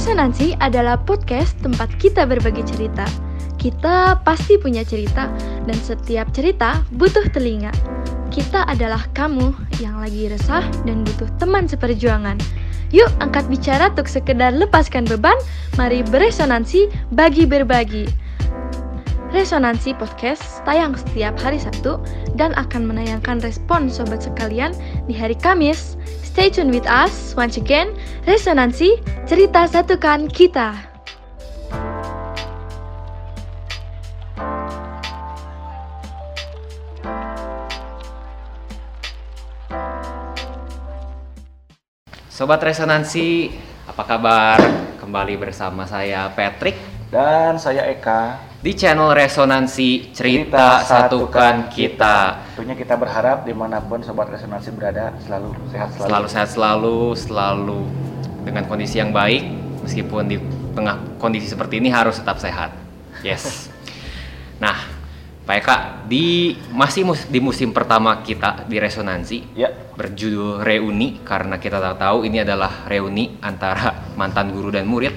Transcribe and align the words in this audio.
Resonansi 0.00 0.56
adalah 0.64 0.96
podcast 0.96 1.60
tempat 1.60 1.92
kita 2.00 2.24
berbagi 2.24 2.64
cerita. 2.64 3.04
Kita 3.60 4.16
pasti 4.24 4.56
punya 4.56 4.80
cerita, 4.80 5.28
dan 5.68 5.76
setiap 5.76 6.32
cerita 6.32 6.80
butuh 6.96 7.28
telinga. 7.28 7.68
Kita 8.32 8.64
adalah 8.64 9.04
kamu 9.12 9.52
yang 9.76 10.00
lagi 10.00 10.32
resah 10.32 10.64
dan 10.88 11.04
butuh 11.04 11.28
teman 11.36 11.68
seperjuangan. 11.68 12.40
Yuk 12.96 13.12
angkat 13.20 13.44
bicara 13.52 13.92
untuk 13.92 14.08
sekedar 14.08 14.56
lepaskan 14.56 15.04
beban, 15.04 15.36
mari 15.76 16.00
beresonansi, 16.00 16.88
bagi 17.12 17.44
berbagi. 17.44 18.08
Resonansi 19.36 19.94
Podcast 20.00 20.64
tayang 20.64 20.96
setiap 20.96 21.36
hari 21.44 21.60
Sabtu 21.60 22.00
dan 22.40 22.56
akan 22.56 22.88
menayangkan 22.88 23.44
respon 23.44 23.92
sobat 23.92 24.24
sekalian 24.24 24.72
di 25.06 25.12
hari 25.12 25.36
Kamis. 25.36 26.00
Stay 26.24 26.48
tune 26.48 26.72
with 26.72 26.88
us 26.88 27.36
once 27.36 27.60
again. 27.60 27.92
Resonansi, 28.26 28.98
cerita 29.30 29.62
satukan 29.62 30.26
kita. 30.26 30.74
Sobat 42.26 42.58
Resonansi, 42.58 43.54
apa 43.86 44.02
kabar? 44.02 44.58
Kembali 44.98 45.38
bersama 45.38 45.86
saya 45.86 46.26
Patrick 46.34 46.74
Dan 47.06 47.54
saya 47.54 47.86
Eka. 47.86 48.50
di 48.58 48.74
channel 48.74 49.14
Resonansi 49.14 50.10
Cerita 50.10 50.82
Satukan 50.82 51.70
Kita. 51.70 52.50
Tentunya 52.58 52.74
kita 52.74 52.98
berharap 52.98 53.46
di 53.46 53.54
mana 53.54 53.78
pun 53.78 54.02
sobat 54.02 54.26
resonansi 54.26 54.74
berada 54.74 55.14
selalu 55.22 55.54
sehat 55.70 55.94
selalu. 55.94 56.06
Selalu 56.10 56.26
sehat 56.26 56.48
selalu, 56.50 56.98
selalu 57.14 58.09
dengan 58.44 58.64
kondisi 58.66 58.98
yang 59.00 59.10
baik, 59.10 59.42
meskipun 59.84 60.22
di 60.28 60.36
tengah 60.72 61.18
kondisi 61.20 61.50
seperti 61.50 61.78
ini 61.82 61.88
harus 61.92 62.18
tetap 62.20 62.38
sehat. 62.40 62.74
Yes. 63.24 63.44
Nah, 64.60 64.76
Pak 65.48 65.56
Eka, 65.56 65.76
di 66.04 66.52
masih 66.68 67.00
mus- 67.00 67.24
di 67.24 67.40
musim 67.40 67.72
pertama 67.72 68.20
kita 68.20 68.68
di 68.68 68.76
Resonansi 68.76 69.56
Ya, 69.56 69.72
berjudul 69.72 70.60
reuni 70.60 71.24
karena 71.24 71.56
kita 71.56 71.80
tahu, 71.80 71.96
tahu 71.96 72.18
ini 72.28 72.44
adalah 72.44 72.84
reuni 72.84 73.40
antara 73.40 74.12
mantan 74.20 74.52
guru 74.52 74.68
dan 74.68 74.84
murid. 74.84 75.16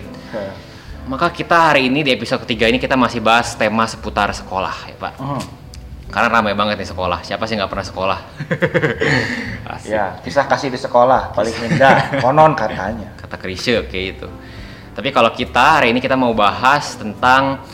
Maka 1.11 1.27
kita 1.35 1.75
hari 1.75 1.91
ini 1.91 2.07
di 2.07 2.15
episode 2.15 2.47
ketiga 2.47 2.71
ini 2.71 2.79
kita 2.79 2.95
masih 2.95 3.19
bahas 3.19 3.51
tema 3.59 3.83
seputar 3.83 4.31
sekolah 4.31 4.75
ya 4.87 4.95
Pak. 4.95 5.13
Hmm. 5.19 5.62
Karena 6.13 6.29
ramai 6.29 6.53
banget 6.53 6.77
nih 6.77 6.89
sekolah. 6.93 7.25
Siapa 7.25 7.49
sih 7.49 7.57
nggak 7.57 7.71
pernah 7.73 7.87
sekolah? 7.89 8.19
Asik. 9.73 9.89
ya 9.89 10.21
kisah 10.21 10.45
kasih 10.45 10.69
di 10.69 10.77
sekolah 10.77 11.33
paling 11.33 11.55
indah 11.65 12.21
konon 12.21 12.53
katanya. 12.53 13.17
Kata 13.17 13.41
Krisye 13.41 13.89
kayak 13.89 14.03
gitu. 14.13 14.27
Tapi 14.93 15.09
kalau 15.09 15.33
kita 15.33 15.81
hari 15.81 15.89
ini 15.89 15.97
kita 15.97 16.13
mau 16.13 16.29
bahas 16.37 16.93
tentang 16.93 17.65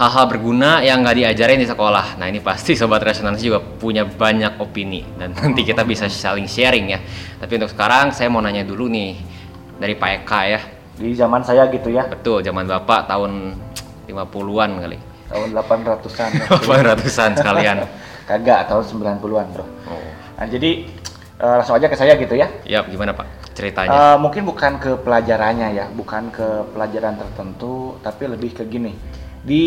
hal-hal 0.00 0.24
berguna 0.24 0.80
yang 0.80 1.04
nggak 1.04 1.20
diajarin 1.20 1.60
di 1.60 1.68
sekolah. 1.68 2.16
Nah 2.16 2.26
ini 2.32 2.40
pasti 2.40 2.72
sobat 2.72 3.04
resonansi 3.04 3.44
juga 3.44 3.60
punya 3.60 4.08
banyak 4.08 4.56
opini 4.56 5.04
dan 5.20 5.36
nanti 5.36 5.60
kita 5.60 5.84
bisa 5.84 6.08
saling 6.08 6.48
sharing 6.48 6.96
ya. 6.96 7.00
Tapi 7.36 7.60
untuk 7.60 7.76
sekarang 7.76 8.16
saya 8.16 8.32
mau 8.32 8.40
nanya 8.40 8.64
dulu 8.64 8.88
nih 8.88 9.20
dari 9.76 9.92
Pak 10.00 10.10
Eka 10.24 10.40
ya. 10.48 10.60
Di 10.96 11.12
zaman 11.12 11.44
saya 11.44 11.68
gitu 11.68 11.92
ya, 11.92 12.08
Betul, 12.08 12.40
zaman 12.40 12.64
Bapak 12.64 13.04
tahun 13.04 13.56
50-an 14.08 14.70
kali. 14.80 15.11
Tahun 15.32 15.48
800-an. 15.56 16.30
800-an 16.60 17.30
sekalian. 17.40 17.76
Kagak, 18.28 18.70
tahun 18.70 18.84
90-an, 19.18 19.46
Bro. 19.50 19.64
Oh. 19.64 19.68
Nah, 20.38 20.46
jadi 20.46 20.86
eh, 21.40 21.54
langsung 21.58 21.74
aja 21.74 21.88
ke 21.88 21.96
saya 21.96 22.14
gitu 22.20 22.36
ya. 22.36 22.46
Ya, 22.62 22.84
gimana 22.86 23.16
Pak 23.16 23.42
ceritanya? 23.52 23.92
Eh, 23.92 24.16
mungkin 24.20 24.42
bukan 24.48 24.80
ke 24.80 24.92
pelajarannya 25.00 25.68
ya, 25.76 25.86
bukan 25.92 26.32
ke 26.32 26.48
pelajaran 26.72 27.20
tertentu, 27.20 27.96
tapi 28.00 28.28
lebih 28.28 28.56
ke 28.56 28.64
gini. 28.68 28.92
Di 29.42 29.64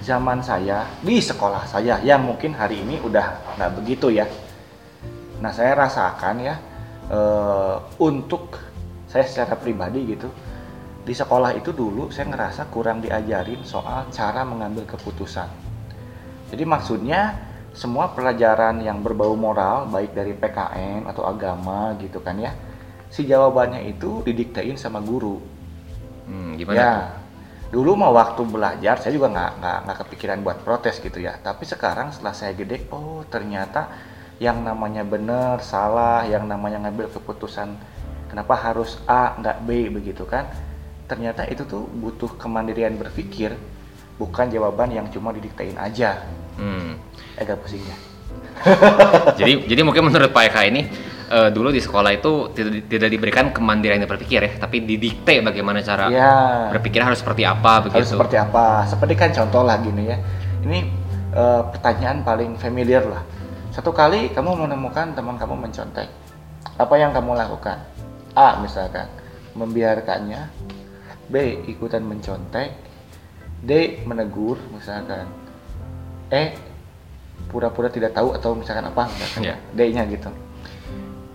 zaman 0.00 0.40
saya, 0.40 0.88
di 1.00 1.20
sekolah 1.20 1.68
saya, 1.68 2.00
yang 2.02 2.24
mungkin 2.24 2.56
hari 2.56 2.80
ini 2.82 3.00
udah 3.00 3.56
nggak 3.56 3.72
begitu 3.80 4.12
ya. 4.12 4.26
Nah, 5.40 5.52
saya 5.52 5.76
rasakan 5.76 6.36
ya, 6.40 6.54
eh, 7.12 7.74
untuk 8.00 8.56
saya 9.08 9.24
secara 9.28 9.54
pribadi 9.60 10.16
gitu, 10.16 10.26
di 11.04 11.12
sekolah 11.12 11.52
itu 11.52 11.76
dulu 11.76 12.08
saya 12.08 12.32
ngerasa 12.32 12.72
kurang 12.72 13.04
diajarin 13.04 13.60
soal 13.60 14.08
cara 14.08 14.40
mengambil 14.40 14.88
keputusan. 14.88 15.46
Jadi 16.48 16.64
maksudnya 16.64 17.36
semua 17.76 18.08
pelajaran 18.16 18.80
yang 18.80 19.04
berbau 19.04 19.36
moral, 19.36 19.84
baik 19.92 20.16
dari 20.16 20.32
PKN 20.32 21.04
atau 21.04 21.28
agama 21.28 21.92
gitu 22.00 22.24
kan 22.24 22.40
ya, 22.40 22.56
si 23.12 23.28
jawabannya 23.28 23.84
itu 23.84 24.24
didiktein 24.24 24.80
sama 24.80 25.04
guru. 25.04 25.42
Hmm, 26.24 26.56
gimana? 26.56 26.78
Ya, 26.78 26.92
tuh? 27.68 27.76
dulu 27.76 28.00
mau 28.00 28.16
waktu 28.16 28.40
belajar 28.48 29.02
saya 29.02 29.12
juga 29.12 29.28
nggak 29.28 29.52
nggak 29.60 29.78
nggak 29.84 29.98
kepikiran 30.06 30.38
buat 30.40 30.58
protes 30.64 31.04
gitu 31.04 31.20
ya. 31.20 31.36
Tapi 31.36 31.68
sekarang 31.68 32.16
setelah 32.16 32.32
saya 32.32 32.56
gede, 32.56 32.88
oh 32.94 33.26
ternyata 33.28 33.92
yang 34.40 34.64
namanya 34.64 35.04
benar 35.04 35.60
salah, 35.60 36.24
yang 36.24 36.48
namanya 36.48 36.88
ngambil 36.88 37.12
keputusan 37.12 37.76
kenapa 38.32 38.56
harus 38.56 38.96
A 39.04 39.36
nggak 39.36 39.68
B 39.68 39.92
begitu 39.92 40.24
kan? 40.24 40.48
Ternyata 41.04 41.44
itu 41.46 41.68
tuh 41.68 41.84
butuh 41.84 42.40
kemandirian 42.40 42.96
berpikir, 42.96 43.52
bukan 44.16 44.48
jawaban 44.48 44.88
yang 44.88 45.06
cuma 45.12 45.30
didiktein 45.30 45.76
aja. 45.76 46.24
Hmm. 46.56 46.96
Agak 47.36 47.60
pusing 47.60 47.82
ya. 47.82 47.96
jadi 49.38 49.66
jadi 49.66 49.80
mungkin 49.82 50.06
menurut 50.06 50.30
Pak 50.30 50.44
Eka 50.50 50.62
ini 50.66 50.86
eh, 51.28 51.48
dulu 51.50 51.70
di 51.70 51.82
sekolah 51.82 52.10
itu 52.14 52.50
tidak, 52.54 52.86
tidak 52.86 53.08
diberikan 53.10 53.50
kemandirian 53.50 54.02
berpikir 54.06 54.40
ya, 54.42 54.52
tapi 54.58 54.82
didikte 54.82 55.42
bagaimana 55.42 55.82
cara 55.82 56.06
Ya. 56.10 56.34
berpikir 56.70 57.02
harus 57.02 57.18
seperti 57.18 57.42
apa 57.42 57.82
begitu. 57.86 58.02
harus 58.02 58.10
seperti 58.14 58.36
apa 58.38 58.86
seperti 58.86 59.14
kan 59.18 59.30
contoh 59.34 59.62
lah 59.66 59.78
gini 59.82 60.06
ya 60.06 60.16
ini 60.62 60.86
eh, 61.34 61.62
pertanyaan 61.74 62.22
paling 62.22 62.54
familiar 62.58 63.02
lah 63.06 63.22
satu 63.74 63.90
kali 63.90 64.30
kamu 64.30 64.66
menemukan 64.70 65.14
teman 65.14 65.34
kamu 65.34 65.54
mencontek 65.66 66.06
apa 66.78 66.94
yang 66.94 67.10
kamu 67.10 67.34
lakukan 67.34 67.78
A 68.34 68.58
misalkan 68.62 69.06
membiarkannya 69.54 70.50
B 71.28 71.36
ikutan 71.66 72.02
mencontek. 72.02 72.72
D 73.60 74.02
menegur 74.04 74.60
misalkan. 74.70 75.24
E 76.28 76.52
pura-pura 77.48 77.88
tidak 77.88 78.12
tahu 78.12 78.32
atau 78.32 78.52
misalkan 78.52 78.84
apa 78.84 79.08
misalkan 79.08 79.42
Ya. 79.44 79.56
D-nya 79.72 80.04
gitu. 80.06 80.28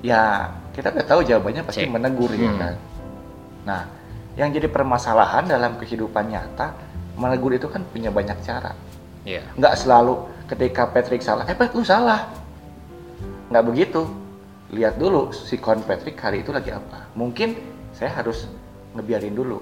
Ya 0.02 0.52
kita 0.72 0.94
udah 0.94 1.06
tahu 1.06 1.22
jawabannya 1.24 1.64
pasti 1.64 1.84
C. 1.84 1.92
menegur 1.92 2.32
ya 2.32 2.50
Hmm. 2.50 2.60
kan? 2.60 2.76
Nah 3.66 3.82
yang 4.38 4.50
jadi 4.50 4.68
permasalahan 4.68 5.44
dalam 5.46 5.76
kehidupan 5.76 6.32
nyata 6.32 6.72
menegur 7.20 7.52
itu 7.52 7.68
kan 7.68 7.84
punya 7.86 8.10
banyak 8.10 8.38
cara. 8.42 8.72
Iya. 9.28 9.44
nggak 9.60 9.76
selalu 9.76 10.16
ketika 10.48 10.88
Patrick 10.88 11.20
salah 11.20 11.44
eh 11.44 11.54
Pat 11.54 11.76
lu 11.76 11.84
salah. 11.84 12.32
Nggak 13.52 13.66
begitu. 13.66 14.02
Lihat 14.70 14.96
dulu 14.96 15.34
sikon 15.34 15.82
Patrick 15.84 16.16
hari 16.16 16.40
itu 16.40 16.54
lagi 16.54 16.72
apa. 16.72 17.10
Mungkin 17.18 17.58
saya 17.92 18.14
harus 18.16 18.48
ngebiarin 18.94 19.34
dulu 19.34 19.60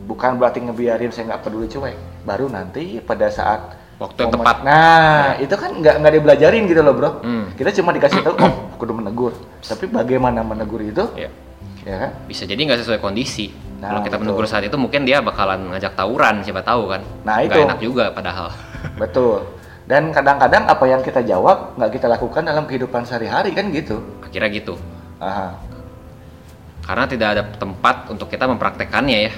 bukan 0.00 0.36
berarti 0.36 0.58
ngebiarin 0.60 1.08
saya 1.08 1.30
nggak 1.30 1.42
peduli 1.42 1.66
cuek 1.66 1.96
baru 2.22 2.46
nanti 2.46 2.98
pada 2.98 3.28
saat 3.28 3.78
Waktu 3.94 4.18
yang 4.20 4.30
momen- 4.32 4.42
tepat. 4.42 4.56
nah 4.60 5.38
itu 5.38 5.54
kan 5.54 5.70
nggak 5.72 5.94
nggak 5.96 6.12
dibelajarin 6.12 6.62
gitu 6.64 6.80
loh 6.80 6.92
bro 6.92 7.10
Hmm. 7.20 7.46
kita 7.54 7.70
cuma 7.72 7.90
dikasih 7.90 8.20
tahu 8.20 8.34
oh 8.36 8.52
kudu 8.74 8.92
menegur 8.92 9.32
tapi 9.60 9.86
bagaimana 9.86 10.42
menegur 10.42 10.80
itu 10.80 11.06
Iya. 11.14 11.30
ya 11.84 11.96
kan 12.00 12.10
Bisa 12.24 12.42
jadi 12.42 12.58
nggak 12.58 12.80
sesuai 12.80 12.98
kondisi. 12.98 13.54
Nah, 13.74 13.90
Kalau 13.90 14.00
kita 14.02 14.16
betul. 14.16 14.24
menegur 14.26 14.46
saat 14.46 14.64
itu 14.64 14.74
mungkin 14.74 15.04
dia 15.04 15.20
bakalan 15.20 15.68
ngajak 15.68 15.92
tawuran, 15.92 16.40
siapa 16.40 16.60
tahu 16.60 16.88
kan. 16.88 17.04
Nah, 17.22 17.38
Nggak 17.38 17.46
itu. 17.46 17.58
enak 17.60 17.78
juga 17.78 18.04
padahal. 18.10 18.48
betul 18.96 19.44
dan 19.84 20.08
kadang-kadang 20.08 20.64
apa 20.64 20.84
yang 20.84 21.00
kita 21.00 21.20
jawab 21.20 21.76
nggak 21.76 21.92
kita 21.92 22.08
lakukan 22.08 22.40
dalam 22.42 22.64
kehidupan 22.64 23.04
sehari-hari 23.04 23.52
kan 23.52 23.68
gitu 23.70 24.00
Akhirnya 24.22 24.48
gitu. 24.50 24.74
Aha. 25.20 25.54
Karena 26.82 27.04
tidak 27.06 27.28
ada 27.30 27.42
tempat 27.50 28.08
untuk 28.08 28.26
kita 28.26 28.44
mempraktekannya 28.44 29.18
ya. 29.22 29.32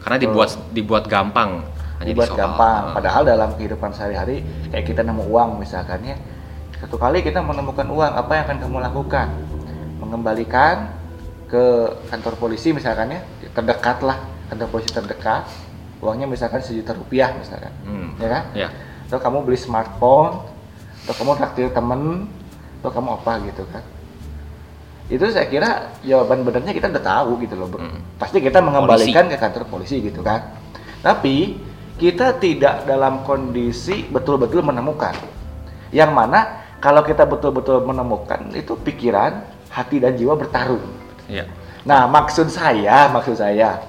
Karena 0.00 0.18
dibuat 0.20 0.50
dibuat 0.72 1.04
gampang. 1.06 1.64
Hanya 2.00 2.16
dibuat 2.16 2.32
di 2.32 2.38
gampang. 2.38 2.82
Padahal 2.96 3.22
dalam 3.28 3.50
kehidupan 3.56 3.92
sehari-hari 3.92 4.40
kayak 4.72 4.84
kita 4.88 5.00
nemu 5.04 5.24
uang 5.28 5.60
misalkan 5.60 6.00
ya 6.04 6.16
satu 6.80 6.96
kali 6.96 7.20
kita 7.20 7.44
menemukan 7.44 7.84
uang 7.84 8.12
apa 8.16 8.32
yang 8.40 8.44
akan 8.48 8.58
kamu 8.64 8.76
lakukan? 8.80 9.28
Mengembalikan 10.00 10.96
ke 11.44 11.92
kantor 12.08 12.34
polisi 12.40 12.72
misalkan 12.72 13.12
ya 13.12 13.20
terdekat 13.52 14.00
lah 14.06 14.16
kantor 14.48 14.68
polisi 14.70 14.88
terdekat 14.94 15.44
uangnya 16.00 16.24
misalkan 16.24 16.64
sejuta 16.64 16.96
rupiah 16.96 17.36
misalkan. 17.36 17.72
Hmm. 17.84 18.16
ya 18.16 18.28
kan? 18.28 18.44
Ya. 18.56 18.68
atau 19.10 19.18
kamu 19.18 19.42
beli 19.42 19.58
smartphone 19.58 20.46
atau 21.02 21.14
kamu 21.18 21.30
traktir 21.34 21.66
temen 21.74 22.30
atau 22.78 22.90
kamu 22.94 23.18
apa 23.18 23.32
gitu 23.42 23.66
kan 23.74 23.82
itu 25.10 25.26
saya 25.28 25.50
kira 25.50 25.90
jawaban 26.06 26.46
benernya 26.46 26.70
kita 26.70 26.86
udah 26.86 27.02
tahu 27.02 27.30
gitu 27.42 27.54
loh 27.58 27.66
bro 27.66 27.82
Hmm. 27.82 27.98
pasti 28.14 28.38
kita 28.38 28.62
mengembalikan 28.62 29.26
ke 29.26 29.36
kantor 29.36 29.66
polisi 29.66 29.98
gitu 29.98 30.22
kan. 30.22 30.54
Tapi 31.02 31.58
kita 31.98 32.38
tidak 32.38 32.86
dalam 32.86 33.26
kondisi 33.26 34.06
betul-betul 34.08 34.62
menemukan. 34.62 35.12
Yang 35.90 36.10
mana 36.14 36.40
kalau 36.78 37.02
kita 37.04 37.26
betul-betul 37.26 37.84
menemukan 37.84 38.54
itu 38.54 38.72
pikiran 38.78 39.44
hati 39.68 39.98
dan 40.00 40.14
jiwa 40.16 40.38
bertarung. 40.38 40.82
Iya. 41.26 41.46
nah 41.80 42.04
maksud 42.04 42.50
saya 42.50 43.08
maksud 43.08 43.40
saya 43.40 43.80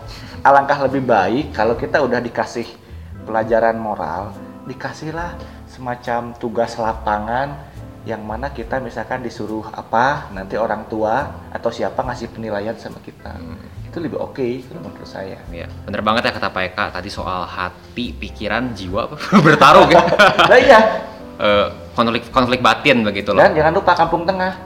alangkah 0.45 0.79
lebih 0.87 1.03
baik 1.03 1.51
kalau 1.51 1.75
kita 1.75 1.99
udah 1.99 2.23
dikasih 2.23 2.63
pelajaran 3.27 3.75
moral, 3.77 4.31
dikasihlah 4.65 5.35
semacam 5.67 6.31
tugas 6.37 6.77
lapangan 6.79 7.57
yang 8.01 8.25
mana 8.25 8.49
kita 8.49 8.81
misalkan 8.81 9.21
disuruh 9.21 9.69
apa, 9.69 10.33
nanti 10.33 10.57
orang 10.57 10.89
tua 10.89 11.45
atau 11.53 11.69
siapa 11.69 12.01
ngasih 12.01 12.33
penilaian 12.33 12.73
sama 12.73 12.97
kita. 12.99 13.37
Hmm. 13.37 13.61
Itu 13.85 14.01
lebih 14.01 14.17
oke 14.17 14.47
kalau 14.65 14.81
menurut 14.89 15.05
saya. 15.05 15.37
Ya, 15.53 15.69
bener 15.85 16.01
banget 16.01 16.25
ya 16.25 16.31
kata 16.33 16.49
Pak 16.49 16.63
Eka 16.73 16.85
tadi 16.97 17.09
soal 17.11 17.45
hati, 17.45 18.15
pikiran, 18.15 18.73
jiwa 18.73 19.05
apa? 19.05 19.15
bertaruh 19.45 19.85
ya. 19.91 20.01
Nah 20.51 20.57
iya, 20.57 20.79
Eh, 21.41 21.67
konflik 21.97 22.29
konflik 22.29 22.61
batin 22.61 23.01
begitu 23.01 23.33
loh. 23.33 23.41
dan 23.41 23.57
jangan 23.57 23.73
lupa 23.73 23.97
kampung 23.97 24.29
tengah. 24.29 24.61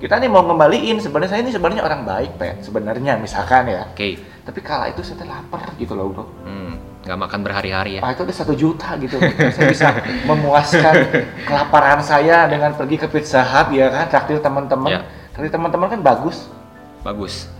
Kita 0.00 0.16
nih 0.16 0.26
mau 0.26 0.40
ngembaliin 0.42 0.96
sebenarnya 0.96 1.30
saya 1.30 1.40
ini 1.44 1.52
sebenarnya 1.52 1.84
orang 1.84 2.08
baik, 2.08 2.40
Pak. 2.40 2.64
Sebenarnya 2.64 3.20
misalkan 3.20 3.68
ya. 3.68 3.84
Oke. 3.86 4.16
Tapi 4.42 4.58
kala 4.64 4.90
itu 4.90 5.04
saya 5.04 5.22
lapar 5.28 5.76
gitu 5.76 5.92
loh, 5.92 6.08
Bro. 6.10 6.24
Hmm, 6.42 6.74
nggak 7.02 7.18
makan 7.18 7.40
berhari-hari 7.42 7.98
ya. 7.98 8.00
Ah 8.00 8.14
itu 8.14 8.22
ada 8.22 8.30
satu 8.30 8.54
juta 8.54 8.94
gitu. 8.96 9.18
saya 9.50 9.66
bisa 9.66 9.88
memuaskan 10.22 10.94
kelaparan 11.48 11.98
saya 11.98 12.46
dengan 12.46 12.72
pergi 12.72 12.96
ke 12.96 13.06
Pizza 13.06 13.42
Hut 13.42 13.74
ya 13.74 13.90
kan, 13.90 14.06
traktir 14.06 14.38
teman-teman. 14.38 14.88
Ya. 14.88 15.00
Traktir 15.34 15.50
teman-teman 15.50 15.88
kan 15.88 16.00
bagus. 16.00 16.46
Bagus. 17.02 17.50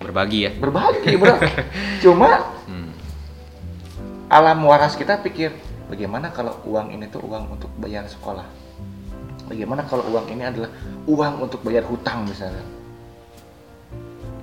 Berbagi 0.00 0.48
ya. 0.48 0.50
Berbagi, 0.54 1.12
Bro. 1.14 1.36
Cuma 2.04 2.56
Hmm. 2.64 2.88
alam 4.26 4.64
waras 4.64 4.94
kita 4.94 5.20
pikir 5.20 5.52
bagaimana 5.86 6.30
kalau 6.30 6.56
uang 6.64 6.88
ini 6.90 7.04
tuh 7.04 7.20
uang 7.20 7.52
untuk 7.52 7.68
bayar 7.76 8.08
sekolah. 8.08 8.48
Bagaimana 9.44 9.84
kalau 9.84 10.06
uang 10.08 10.30
ini 10.30 10.46
adalah 10.46 10.70
uang 11.04 11.42
untuk 11.42 11.60
bayar 11.60 11.84
hutang 11.84 12.24
misalnya. 12.24 12.64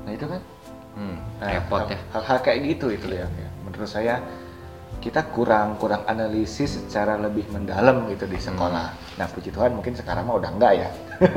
Nah, 0.06 0.12
itu 0.12 0.24
kan 0.24 0.42
Hmm, 0.94 1.18
Nah, 1.38 1.54
repot 1.54 1.78
hal- 1.80 1.94
ya. 1.94 2.00
Hal-hal 2.10 2.38
kayak 2.42 2.58
gitu 2.68 2.86
itu 2.90 3.08
ya. 3.14 3.26
ya. 3.26 3.50
Menurut 3.78 3.94
saya 3.94 4.18
kita 4.98 5.30
kurang 5.30 5.78
kurang 5.78 6.02
analisis 6.10 6.82
secara 6.82 7.22
lebih 7.22 7.46
mendalam 7.54 8.10
gitu 8.10 8.26
di 8.26 8.42
sekolah. 8.42 9.16
Nah 9.22 9.28
puji 9.30 9.54
Tuhan 9.54 9.78
mungkin 9.78 9.94
sekarang 9.94 10.26
mah 10.26 10.42
udah 10.42 10.50
enggak 10.58 10.74
ya. 10.82 10.90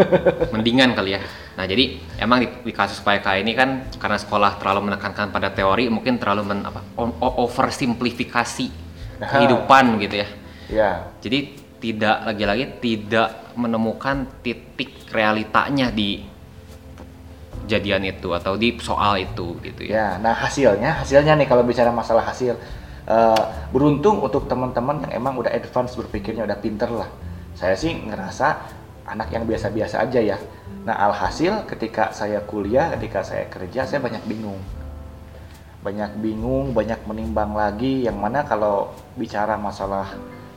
Mendingan 0.56 0.96
kali 0.96 1.20
ya. 1.20 1.20
Nah, 1.60 1.68
jadi 1.68 2.00
emang 2.16 2.40
di, 2.40 2.48
di 2.64 2.72
kasus 2.72 3.04
PK 3.04 3.44
ini 3.44 3.52
kan 3.52 3.92
karena 4.00 4.16
sekolah 4.16 4.56
terlalu 4.56 4.88
menekankan 4.88 5.28
pada 5.28 5.52
teori, 5.52 5.92
mungkin 5.92 6.16
terlalu 6.16 6.48
men, 6.48 6.64
apa, 6.64 6.80
oversimplifikasi 7.20 8.90
Nah. 9.20 9.28
kehidupan 9.28 10.00
gitu 10.00 10.16
ya. 10.24 10.28
Ya, 10.70 10.90
Jadi 11.20 11.38
tidak 11.80 12.24
lagi-lagi 12.24 12.64
tidak 12.80 13.52
menemukan 13.56 14.28
titik 14.40 15.08
realitanya 15.12 15.92
di 15.92 16.24
kejadian 17.70 18.02
itu 18.02 18.34
atau 18.34 18.58
di 18.58 18.74
soal 18.82 19.22
itu 19.22 19.54
gitu 19.62 19.86
ya. 19.86 19.94
ya. 19.94 20.08
Nah 20.18 20.34
hasilnya 20.34 21.06
hasilnya 21.06 21.38
nih 21.38 21.46
kalau 21.46 21.62
bicara 21.62 21.94
masalah 21.94 22.26
hasil 22.26 22.58
eh, 23.06 23.42
beruntung 23.70 24.18
untuk 24.18 24.50
teman-teman 24.50 25.06
yang 25.06 25.22
emang 25.22 25.38
udah 25.38 25.54
advance 25.54 25.94
berpikirnya 25.94 26.42
udah 26.42 26.58
pinter 26.58 26.90
lah. 26.90 27.06
Saya 27.54 27.78
sih 27.78 27.94
ngerasa 27.94 28.58
anak 29.06 29.30
yang 29.30 29.46
biasa-biasa 29.46 30.02
aja 30.02 30.18
ya. 30.18 30.38
Nah 30.82 30.98
alhasil 30.98 31.62
ketika 31.70 32.10
saya 32.10 32.42
kuliah, 32.42 32.90
ketika 32.98 33.22
saya 33.22 33.46
kerja, 33.46 33.86
saya 33.86 34.02
banyak 34.02 34.26
bingung. 34.26 34.58
Banyak 35.86 36.18
bingung, 36.18 36.74
banyak 36.74 37.06
menimbang 37.06 37.54
lagi 37.54 38.02
yang 38.02 38.18
mana 38.18 38.42
kalau 38.42 38.90
bicara 39.14 39.54
masalah 39.54 40.10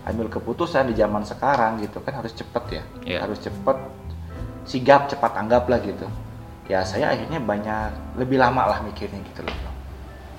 ambil 0.04 0.28
keputusan 0.28 0.92
di 0.92 0.98
zaman 0.98 1.24
sekarang 1.24 1.80
gitu 1.80 2.02
kan 2.02 2.18
harus 2.18 2.34
cepet 2.34 2.82
ya. 2.82 2.84
Iya. 3.06 3.20
Harus 3.30 3.40
cepet, 3.40 3.78
sigap, 4.66 5.08
cepat 5.14 5.32
tanggap 5.38 5.70
lah 5.70 5.78
gitu. 5.78 6.10
Ya 6.72 6.80
saya 6.88 7.12
akhirnya 7.12 7.44
banyak 7.44 8.16
lebih 8.16 8.40
lama 8.40 8.72
lah 8.72 8.80
mikirnya 8.88 9.20
gitu 9.20 9.44
loh. 9.44 9.56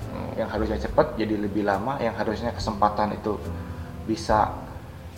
Hmm. 0.09 0.31
Yang 0.33 0.49
harusnya 0.57 0.77
cepet 0.89 1.07
jadi 1.21 1.35
lebih 1.37 1.63
lama, 1.65 2.01
yang 2.01 2.17
harusnya 2.17 2.49
kesempatan 2.49 3.13
itu 3.13 3.37
bisa 4.09 4.64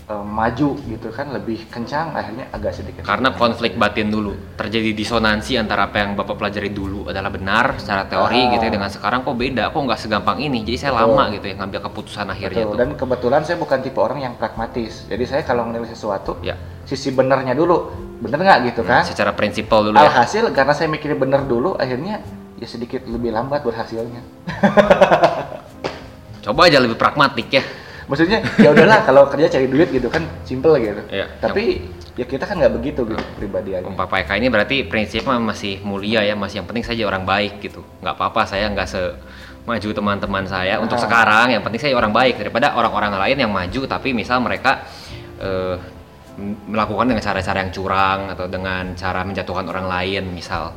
eh, 0.08 0.24
maju 0.24 0.70
gitu 0.82 1.12
kan 1.12 1.28
lebih 1.30 1.68
kencang 1.68 2.16
akhirnya 2.16 2.48
agak 2.50 2.74
sedikit. 2.74 3.04
Karena 3.04 3.32
konflik 3.32 3.76
batin 3.76 4.08
dulu 4.08 4.56
terjadi 4.56 4.96
disonansi 4.96 5.60
antara 5.60 5.88
apa 5.88 6.00
yang 6.00 6.16
bapak 6.16 6.40
pelajari 6.40 6.72
dulu 6.72 7.12
adalah 7.12 7.28
benar 7.28 7.76
secara 7.76 8.08
teori 8.08 8.40
Ah. 8.40 8.52
gitu 8.56 8.64
ya 8.64 8.72
dengan 8.72 8.88
sekarang 8.88 9.22
kok 9.22 9.36
beda, 9.36 9.64
kok 9.68 9.80
nggak 9.84 10.00
segampang 10.00 10.40
ini. 10.40 10.64
Jadi 10.64 10.78
saya 10.80 10.92
Betul. 10.96 11.04
lama 11.12 11.24
gitu 11.36 11.46
ya 11.46 11.56
ngambil 11.60 11.80
keputusan 11.92 12.26
akhirnya 12.28 12.64
Betul. 12.64 12.72
tuh. 12.72 12.80
Dan 12.80 12.90
kebetulan 12.96 13.42
saya 13.44 13.58
bukan 13.60 13.80
tipe 13.84 14.00
orang 14.00 14.20
yang 14.22 14.34
pragmatis. 14.36 15.04
Jadi 15.06 15.24
saya 15.28 15.42
kalau 15.44 15.68
menilai 15.68 15.92
sesuatu, 15.92 16.40
Ya. 16.40 16.56
sisi 16.88 17.12
benernya 17.12 17.52
dulu, 17.52 17.92
bener 18.24 18.40
nggak 18.40 18.60
gitu 18.72 18.82
kan? 18.88 19.04
Secara 19.04 19.36
prinsipal 19.36 19.84
dulu 19.84 20.00
ya. 20.00 20.08
Alhasil 20.08 20.48
karena 20.56 20.72
saya 20.72 20.88
mikirnya 20.88 21.20
bener 21.20 21.44
dulu, 21.44 21.76
akhirnya 21.76 22.24
ya 22.56 22.66
sedikit 22.66 23.04
lebih 23.06 23.36
lambat 23.36 23.62
berhasilnya. 23.62 24.24
Coba 26.48 26.72
aja 26.72 26.80
lebih 26.80 26.96
pragmatik 26.96 27.52
ya. 27.52 27.64
Maksudnya 28.08 28.40
ya 28.56 28.72
udahlah 28.72 29.04
kalau 29.04 29.28
kerja 29.28 29.52
cari 29.52 29.68
duit 29.68 29.92
gitu 29.92 30.08
kan 30.08 30.24
simple 30.44 30.80
gitu. 30.80 31.04
Iya. 31.12 31.28
Tapi 31.38 31.84
ya 32.16 32.24
kita 32.24 32.48
kan 32.48 32.56
nggak 32.58 32.74
begitu 32.74 33.04
gitu 33.04 33.20
pribadiannya. 33.36 33.94
Pak 33.94 34.08
PK 34.08 34.30
ini 34.40 34.48
berarti 34.48 34.88
prinsipnya 34.88 35.36
masih 35.38 35.84
mulia 35.84 36.24
ya, 36.24 36.34
masih 36.34 36.64
yang 36.64 36.68
penting 36.68 36.88
saja 36.88 37.04
orang 37.04 37.28
baik 37.28 37.60
gitu. 37.60 37.84
Nggak 38.00 38.16
apa-apa 38.16 38.48
saya 38.48 38.72
nggak 38.72 38.88
se 38.88 39.02
maju 39.68 39.90
teman-teman 39.92 40.48
saya 40.48 40.80
untuk 40.80 40.96
Ah. 40.96 41.04
sekarang 41.04 41.48
yang 41.52 41.60
penting 41.60 41.84
saya 41.84 41.92
orang 41.94 42.16
baik 42.16 42.40
daripada 42.40 42.72
orang-orang 42.72 43.12
lain 43.20 43.38
yang 43.44 43.52
maju 43.52 43.84
tapi 43.84 44.16
misal 44.16 44.40
mereka 44.40 44.88
m- 46.40 46.56
melakukan 46.68 47.12
dengan 47.12 47.20
cara-cara 47.20 47.68
yang 47.68 47.72
curang 47.74 48.32
atau 48.32 48.48
dengan 48.48 48.96
cara 48.96 49.28
menjatuhkan 49.28 49.68
orang 49.68 49.92
lain 49.92 50.24
misal 50.32 50.72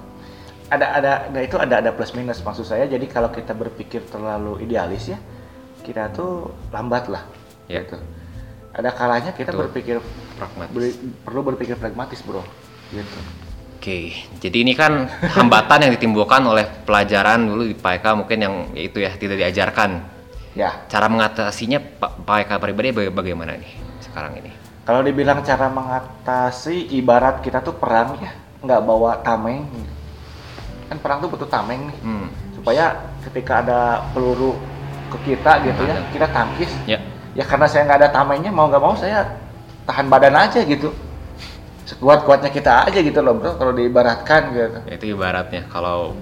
ada 0.66 0.86
ada 0.98 1.12
nah 1.30 1.38
itu 1.38 1.54
ada 1.54 1.78
ada 1.78 1.90
plus 1.90 2.14
minus 2.14 2.42
maksud 2.42 2.66
saya 2.66 2.86
jadi 2.86 3.02
kalau 3.06 3.30
kita 3.30 3.54
berpikir 3.54 4.06
terlalu 4.06 4.62
idealis 4.62 5.10
ya 5.10 5.18
kita 5.80 6.10
tuh 6.10 6.32
lambat 6.68 7.08
lah 7.08 7.24
Ya. 7.66 7.82
gitu 7.82 7.96
ada 8.70 8.90
kalanya 8.90 9.30
kita 9.30 9.50
Betul. 9.50 9.62
berpikir 9.66 9.96
pragmatis. 10.34 10.70
ber- 10.70 10.98
perlu 11.22 11.40
berpikir 11.44 11.74
pragmatis 11.74 12.20
bro 12.20 12.42
gitu 12.90 13.18
Oke, 13.80 14.12
jadi 14.36 14.60
ini 14.60 14.76
kan 14.76 15.08
hambatan 15.08 15.88
yang 15.88 15.92
ditimbulkan 15.92 16.44
oleh 16.44 16.68
pelajaran 16.84 17.40
dulu 17.42 17.64
di 17.64 17.72
PK 17.72 18.04
mungkin 18.12 18.38
yang 18.38 18.54
ya 18.70 18.82
itu 18.82 19.00
ya 19.00 19.08
tidak 19.10 19.40
diajarkan. 19.40 20.04
ya 20.52 20.84
Cara 20.84 21.08
mengatasinya 21.08 21.80
Pak 21.80 22.20
PK 22.20 22.50
pribadi 22.58 22.92
baga- 22.92 23.14
bagaimana 23.14 23.56
nih 23.56 23.72
sekarang 24.02 24.36
ini? 24.36 24.52
kalau 24.82 25.00
dibilang 25.00 25.40
cara 25.40 25.70
mengatasi 25.70 26.92
ibarat 26.92 27.40
kita 27.40 27.60
tuh 27.60 27.72
perang 27.72 28.18
ya 28.18 28.28
nggak 28.60 28.80
bawa 28.82 29.16
tameng 29.20 29.64
kan 30.86 30.98
perang 30.98 31.18
tuh 31.20 31.30
butuh 31.30 31.46
tameng 31.46 31.86
nih 31.86 31.98
Hmm, 32.00 32.28
supaya 32.52 32.92
ketika 33.22 33.62
ada 33.62 33.80
peluru 34.10 34.60
ke 35.10 35.18
kita 35.34 35.52
gitu 35.66 35.82
ya. 35.84 35.96
Kita 36.14 36.26
tangkis. 36.30 36.72
Ya. 36.86 36.98
ya 37.34 37.44
karena 37.46 37.66
saya 37.66 37.86
nggak 37.86 37.98
ada 38.06 38.10
tamengnya 38.14 38.50
mau 38.54 38.70
nggak 38.70 38.82
mau 38.82 38.94
saya 38.94 39.26
tahan 39.84 40.06
badan 40.06 40.36
aja 40.38 40.62
gitu. 40.62 40.94
Sekuat 41.84 42.22
kuatnya 42.22 42.54
kita 42.54 42.86
aja 42.86 42.98
gitu 43.02 43.18
loh 43.18 43.34
bro 43.34 43.58
kalau 43.58 43.74
diibaratkan 43.74 44.54
gitu. 44.54 44.78
Ya, 44.86 44.94
itu 44.94 45.06
ibaratnya 45.10 45.66
kalau 45.66 46.14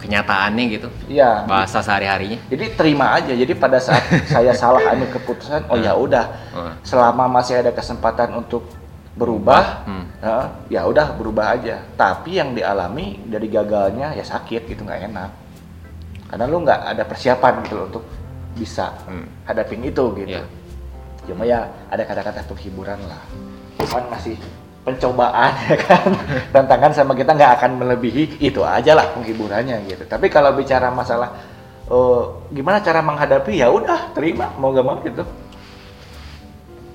kenyataannya 0.00 0.64
gitu. 0.72 0.88
Iya. 1.06 1.44
Bahasa 1.44 1.84
sehari-harinya. 1.84 2.40
Jadi 2.48 2.64
terima 2.74 3.12
aja. 3.14 3.32
Jadi 3.36 3.52
pada 3.52 3.76
saat 3.78 4.02
saya 4.34 4.56
salah 4.56 4.80
ambil 4.96 5.12
keputusan 5.12 5.68
oh 5.68 5.76
ya 5.76 5.92
udah. 5.92 6.26
Oh, 6.56 6.72
selama 6.82 7.28
masih 7.28 7.60
ada 7.60 7.70
kesempatan 7.70 8.32
untuk 8.32 8.64
berubah 9.10 9.84
hmm, 9.84 10.04
ya, 10.22 10.36
ya 10.72 10.80
udah 10.88 11.12
berubah 11.14 11.58
aja. 11.60 11.84
Tapi 11.94 12.40
yang 12.40 12.56
dialami 12.56 13.20
dari 13.28 13.52
gagalnya 13.52 14.16
ya 14.16 14.24
sakit 14.24 14.70
gitu 14.72 14.88
nggak 14.88 15.12
enak. 15.12 15.30
Karena 16.32 16.44
lu 16.48 16.62
nggak 16.64 16.80
ada 16.96 17.02
persiapan 17.04 17.52
gitu 17.66 17.74
loh 17.76 17.86
untuk 17.90 18.04
bisa 18.56 18.92
hmm. 19.06 19.46
hadapin 19.46 19.82
itu 19.84 20.04
gitu. 20.18 20.40
Iya. 20.40 20.44
cuma 21.28 21.46
ya 21.46 21.68
ada 21.92 22.02
kata-kata 22.02 22.42
penghiburan 22.48 22.98
lah. 23.06 23.22
Cuman 23.78 24.08
masih 24.10 24.34
pencobaan 24.82 25.52
ya 25.70 25.76
kan? 25.78 26.10
Tantangan 26.50 26.90
sama 26.96 27.12
kita 27.14 27.36
nggak 27.36 27.52
akan 27.60 27.70
melebihi 27.84 28.40
itu 28.42 28.64
aja 28.64 28.96
lah 28.96 29.06
penghiburannya 29.14 29.84
gitu. 29.86 30.02
Tapi 30.08 30.26
kalau 30.32 30.56
bicara 30.56 30.90
masalah 30.90 31.36
eh, 31.86 32.22
gimana 32.50 32.82
cara 32.82 33.04
menghadapi 33.04 33.62
ya 33.62 33.70
udah 33.70 34.10
terima 34.16 34.50
mau 34.58 34.74
gak 34.74 34.86
mau 34.86 34.98
gitu. 35.04 35.22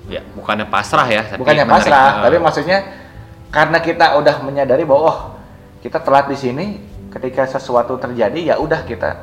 Ya 0.06 0.22
bukannya 0.38 0.66
pasrah 0.70 1.06
ya 1.10 1.22
tapi 1.26 1.40
bukannya 1.42 1.64
menarik, 1.66 1.82
pasrah 1.82 2.10
eh, 2.10 2.22
tapi 2.28 2.36
maksudnya 2.38 2.78
karena 3.50 3.78
kita 3.80 4.06
udah 4.20 4.36
menyadari 4.44 4.84
bahwa 4.84 5.02
oh 5.06 5.18
kita 5.80 6.02
telat 6.02 6.28
di 6.28 6.36
sini 6.36 6.66
ketika 7.08 7.48
sesuatu 7.48 7.96
terjadi 7.96 8.52
ya 8.52 8.54
udah 8.60 8.84
kita 8.84 9.16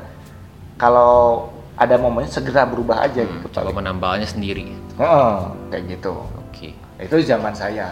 kalau 0.74 1.53
ada 1.74 1.98
momennya 1.98 2.30
segera 2.30 2.62
berubah 2.62 3.02
aja 3.02 3.26
hmm, 3.26 3.50
gitu. 3.50 3.58
coba 3.58 3.70
menambalnya 3.74 4.26
sendiri. 4.30 4.70
Heeh, 4.94 5.34
kayak 5.74 5.84
gitu. 5.90 6.14
Oke. 6.48 6.70
Itu 7.02 7.18
zaman 7.18 7.50
saya. 7.50 7.90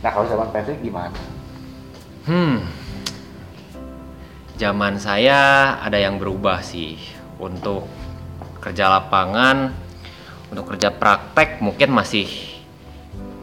Nah 0.00 0.08
kalau 0.08 0.24
zaman 0.24 0.48
Patrick 0.48 0.80
gimana? 0.80 1.20
Hmm. 2.24 2.64
Zaman 4.56 4.96
saya 4.96 5.72
ada 5.84 6.00
yang 6.00 6.16
berubah 6.16 6.64
sih. 6.64 6.96
Untuk 7.40 7.88
kerja 8.60 8.88
lapangan, 8.88 9.72
untuk 10.52 10.76
kerja 10.76 10.92
praktek 10.92 11.64
mungkin 11.64 11.92
masih 11.92 12.28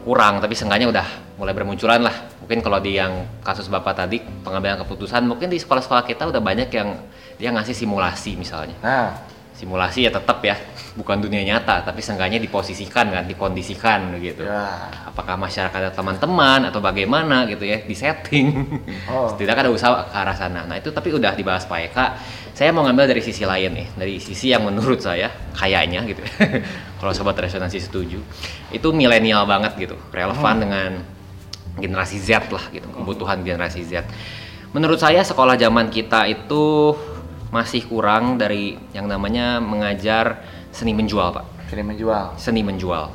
kurang 0.06 0.38
tapi 0.38 0.54
seenggaknya 0.54 0.90
udah 0.90 1.06
mulai 1.38 1.54
bermunculan 1.54 2.02
lah. 2.02 2.14
Mungkin 2.42 2.64
kalau 2.64 2.82
di 2.82 2.98
yang 2.98 3.26
kasus 3.46 3.70
Bapak 3.70 3.94
tadi 3.94 4.18
pengambilan 4.22 4.82
keputusan, 4.82 5.22
mungkin 5.26 5.50
di 5.52 5.58
sekolah-sekolah 5.62 6.02
kita 6.06 6.26
udah 6.26 6.42
banyak 6.42 6.70
yang 6.74 6.98
dia 7.38 7.54
ngasih 7.54 7.76
simulasi 7.76 8.34
misalnya. 8.34 8.74
Nah, 8.82 9.14
Simulasi 9.58 10.06
ya 10.06 10.14
tetap 10.14 10.38
ya, 10.46 10.54
bukan 10.94 11.18
dunia 11.18 11.42
nyata, 11.42 11.82
tapi 11.82 11.98
seenggaknya 11.98 12.38
diposisikan 12.38 13.10
kan, 13.10 13.26
dikondisikan 13.26 14.14
gitu. 14.22 14.46
ya. 14.46 14.86
Apakah 15.10 15.34
masyarakat 15.34 15.98
teman-teman 15.98 16.70
atau 16.70 16.78
bagaimana 16.78 17.42
gitu 17.50 17.66
ya, 17.66 17.82
di 17.82 17.90
setting. 17.90 18.54
Oh. 19.10 19.34
Tidak 19.38 19.50
ada 19.50 19.66
usaha 19.66 20.06
ke 20.06 20.14
arah 20.14 20.36
sana. 20.38 20.62
Nah 20.62 20.78
itu 20.78 20.94
tapi 20.94 21.10
udah 21.10 21.34
dibahas 21.34 21.66
Pak 21.66 21.80
Eka. 21.90 22.06
Saya 22.54 22.70
mau 22.70 22.86
ngambil 22.86 23.10
dari 23.10 23.22
sisi 23.22 23.42
lain 23.42 23.74
nih, 23.74 23.86
dari 23.98 24.22
sisi 24.22 24.54
yang 24.54 24.62
menurut 24.62 25.02
saya 25.02 25.26
kayaknya 25.58 26.06
gitu. 26.06 26.22
Kalau 27.02 27.10
sobat 27.10 27.34
resonansi 27.42 27.82
setuju, 27.82 28.22
itu 28.70 28.88
milenial 28.94 29.42
banget 29.42 29.74
gitu, 29.74 29.98
relevan 30.14 30.54
dengan 30.62 30.90
generasi 31.82 32.18
Z 32.22 32.46
lah 32.50 32.62
gitu, 32.70 32.86
kebutuhan 32.94 33.42
generasi 33.42 33.82
Z. 33.82 34.06
Menurut 34.70 35.02
saya 35.02 35.24
sekolah 35.26 35.58
zaman 35.58 35.90
kita 35.90 36.30
itu 36.30 36.94
masih 37.48 37.84
kurang 37.88 38.36
dari 38.36 38.76
yang 38.92 39.08
namanya 39.08 39.56
mengajar 39.60 40.44
seni 40.68 40.92
menjual 40.92 41.32
Pak, 41.32 41.44
Sini 41.72 41.82
menjual 41.84 42.24
seni 42.36 42.60
menjual. 42.60 43.06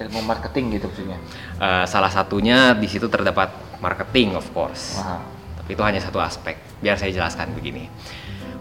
ilmu 0.00 0.24
marketing 0.24 0.80
gitu 0.80 0.88
maksudnya. 0.88 1.18
Eh, 1.60 1.84
salah 1.84 2.08
satunya 2.08 2.72
di 2.72 2.88
situ 2.88 3.04
terdapat 3.12 3.52
marketing 3.84 4.32
of 4.32 4.48
course. 4.56 4.96
Wah. 4.96 5.20
Tapi 5.60 5.76
itu 5.76 5.82
hanya 5.84 6.00
satu 6.00 6.16
aspek. 6.16 6.56
Biar 6.80 6.96
saya 6.96 7.12
jelaskan 7.12 7.52
begini. 7.52 7.84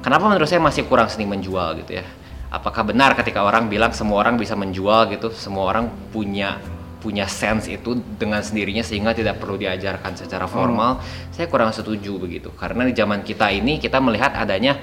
Kenapa 0.03 0.27
menurut 0.27 0.51
saya 0.51 0.59
masih 0.59 0.83
kurang 0.83 1.07
seni 1.07 1.24
menjual 1.24 1.79
gitu 1.79 1.95
ya? 1.95 2.05
Apakah 2.51 2.83
benar 2.83 3.15
ketika 3.15 3.45
orang 3.45 3.71
bilang 3.71 3.95
semua 3.95 4.19
orang 4.19 4.36
bisa 4.36 4.57
menjual 4.57 5.07
gitu, 5.15 5.31
semua 5.31 5.71
orang 5.71 5.88
punya 6.12 6.59
punya 7.00 7.24
sense 7.31 7.71
itu 7.71 7.95
dengan 8.19 8.43
sendirinya 8.43 8.83
sehingga 8.83 9.15
tidak 9.15 9.39
perlu 9.39 9.55
diajarkan 9.55 10.19
secara 10.19 10.43
formal? 10.43 11.00
Saya 11.31 11.48
kurang 11.48 11.71
setuju 11.71 12.19
begitu. 12.19 12.51
Karena 12.59 12.83
di 12.83 12.91
zaman 12.91 13.24
kita 13.24 13.48
ini 13.48 13.79
kita 13.79 14.03
melihat 14.03 14.36
adanya 14.36 14.75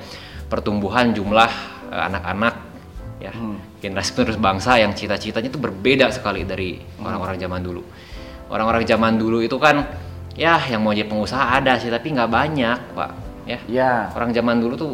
pertumbuhan 0.47 1.11
jumlah 1.11 1.51
eh, 1.91 2.03
anak-anak 2.03 2.55
ya 3.17 3.33
Hmm. 3.33 3.57
generasi 3.81 4.13
penerus 4.13 4.37
bangsa 4.37 4.77
yang 4.77 4.93
cita-citanya 4.93 5.49
itu 5.49 5.57
berbeda 5.57 6.13
sekali 6.13 6.45
dari 6.45 6.77
orang-orang 7.01 7.37
zaman 7.37 7.61
dulu. 7.63 7.83
Orang-orang 8.47 8.85
zaman 8.85 9.17
dulu 9.17 9.41
itu 9.41 9.57
kan 9.57 9.83
ya 10.37 10.61
yang 10.69 10.85
mau 10.85 10.93
jadi 10.93 11.09
pengusaha 11.09 11.59
ada 11.59 11.81
sih 11.81 11.89
tapi 11.89 12.13
nggak 12.13 12.29
banyak 12.29 12.79
pak 12.93 13.11
ya. 13.49 13.59
Ya, 13.67 13.93
Orang 14.13 14.31
zaman 14.31 14.61
dulu 14.61 14.75
tuh 14.77 14.93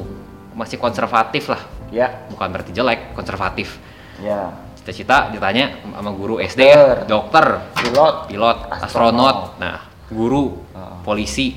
masih 0.52 0.76
konservatif 0.76 1.48
lah, 1.48 1.64
ya, 1.88 2.28
bukan 2.28 2.52
berarti 2.52 2.70
jelek, 2.70 3.16
konservatif. 3.16 3.80
ya. 4.20 4.52
Cita-cita 4.76 5.32
ditanya 5.32 5.72
sama 5.80 6.12
guru 6.12 6.36
SD 6.36 6.60
ya, 6.60 7.06
dokter, 7.08 7.64
Pilot. 7.72 8.28
pilot, 8.28 8.58
Astronot. 8.68 8.82
astronot, 8.84 9.38
nah 9.56 9.78
guru, 10.12 10.60
Heeh. 10.74 10.96
polisi, 11.00 11.56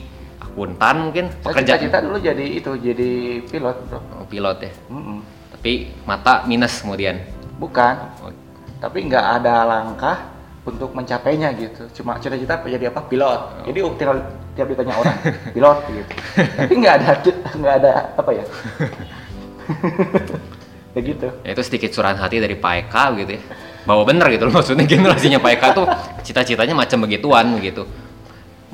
akuntan 0.55 0.95
mungkin, 1.11 1.25
Saya 1.43 1.43
pekerja 1.51 1.75
cita-cita 1.75 1.97
dulu 1.99 2.17
jadi 2.23 2.45
itu, 2.47 2.71
jadi 2.79 3.11
pilot, 3.43 3.77
bro. 3.91 3.99
Oh, 4.15 4.23
pilot 4.23 4.57
ya. 4.63 4.71
Mm-mm. 4.87 5.19
Tapi 5.51 5.91
mata 6.07 6.47
minus 6.47 6.79
kemudian. 6.79 7.19
Bukan, 7.59 7.95
Oh, 8.23 8.31
tapi 8.79 9.03
nggak 9.11 9.43
ada 9.43 9.67
langkah 9.67 10.31
untuk 10.63 10.95
mencapainya 10.95 11.51
gitu. 11.59 11.91
Cuma 11.99 12.15
cita-cita 12.23 12.55
jadi 12.63 12.87
apa? 12.87 13.03
Pilot. 13.03 13.67
Jadi 13.67 13.79
tinggal 13.99 14.17
tiap 14.55 14.71
ditanya 14.71 14.95
orang, 14.95 15.17
pilot 15.55 15.77
gitu. 15.91 16.11
Tapi 16.39 16.73
nggak 16.79 16.95
ada 17.03 17.11
nggak 17.51 17.75
ada 17.83 17.91
apa 18.15 18.31
ya? 18.31 18.45
ya 20.95 21.01
gitu. 21.03 21.27
ya 21.43 21.49
itu 21.51 21.63
sedikit 21.67 21.89
curahan 21.91 22.15
hati 22.15 22.39
dari 22.39 22.55
Pak 22.55 22.87
Eka 22.87 23.03
gitu 23.19 23.35
ya 23.35 23.41
bahwa 23.83 24.07
bener 24.07 24.31
gitu 24.31 24.47
loh 24.47 24.53
maksudnya 24.55 24.87
generasinya 24.87 25.43
Pak 25.43 25.51
Eka 25.59 25.67
tuh 25.75 25.85
cita-citanya 26.23 26.71
macam 26.71 27.03
begituan 27.03 27.59
gitu 27.59 27.83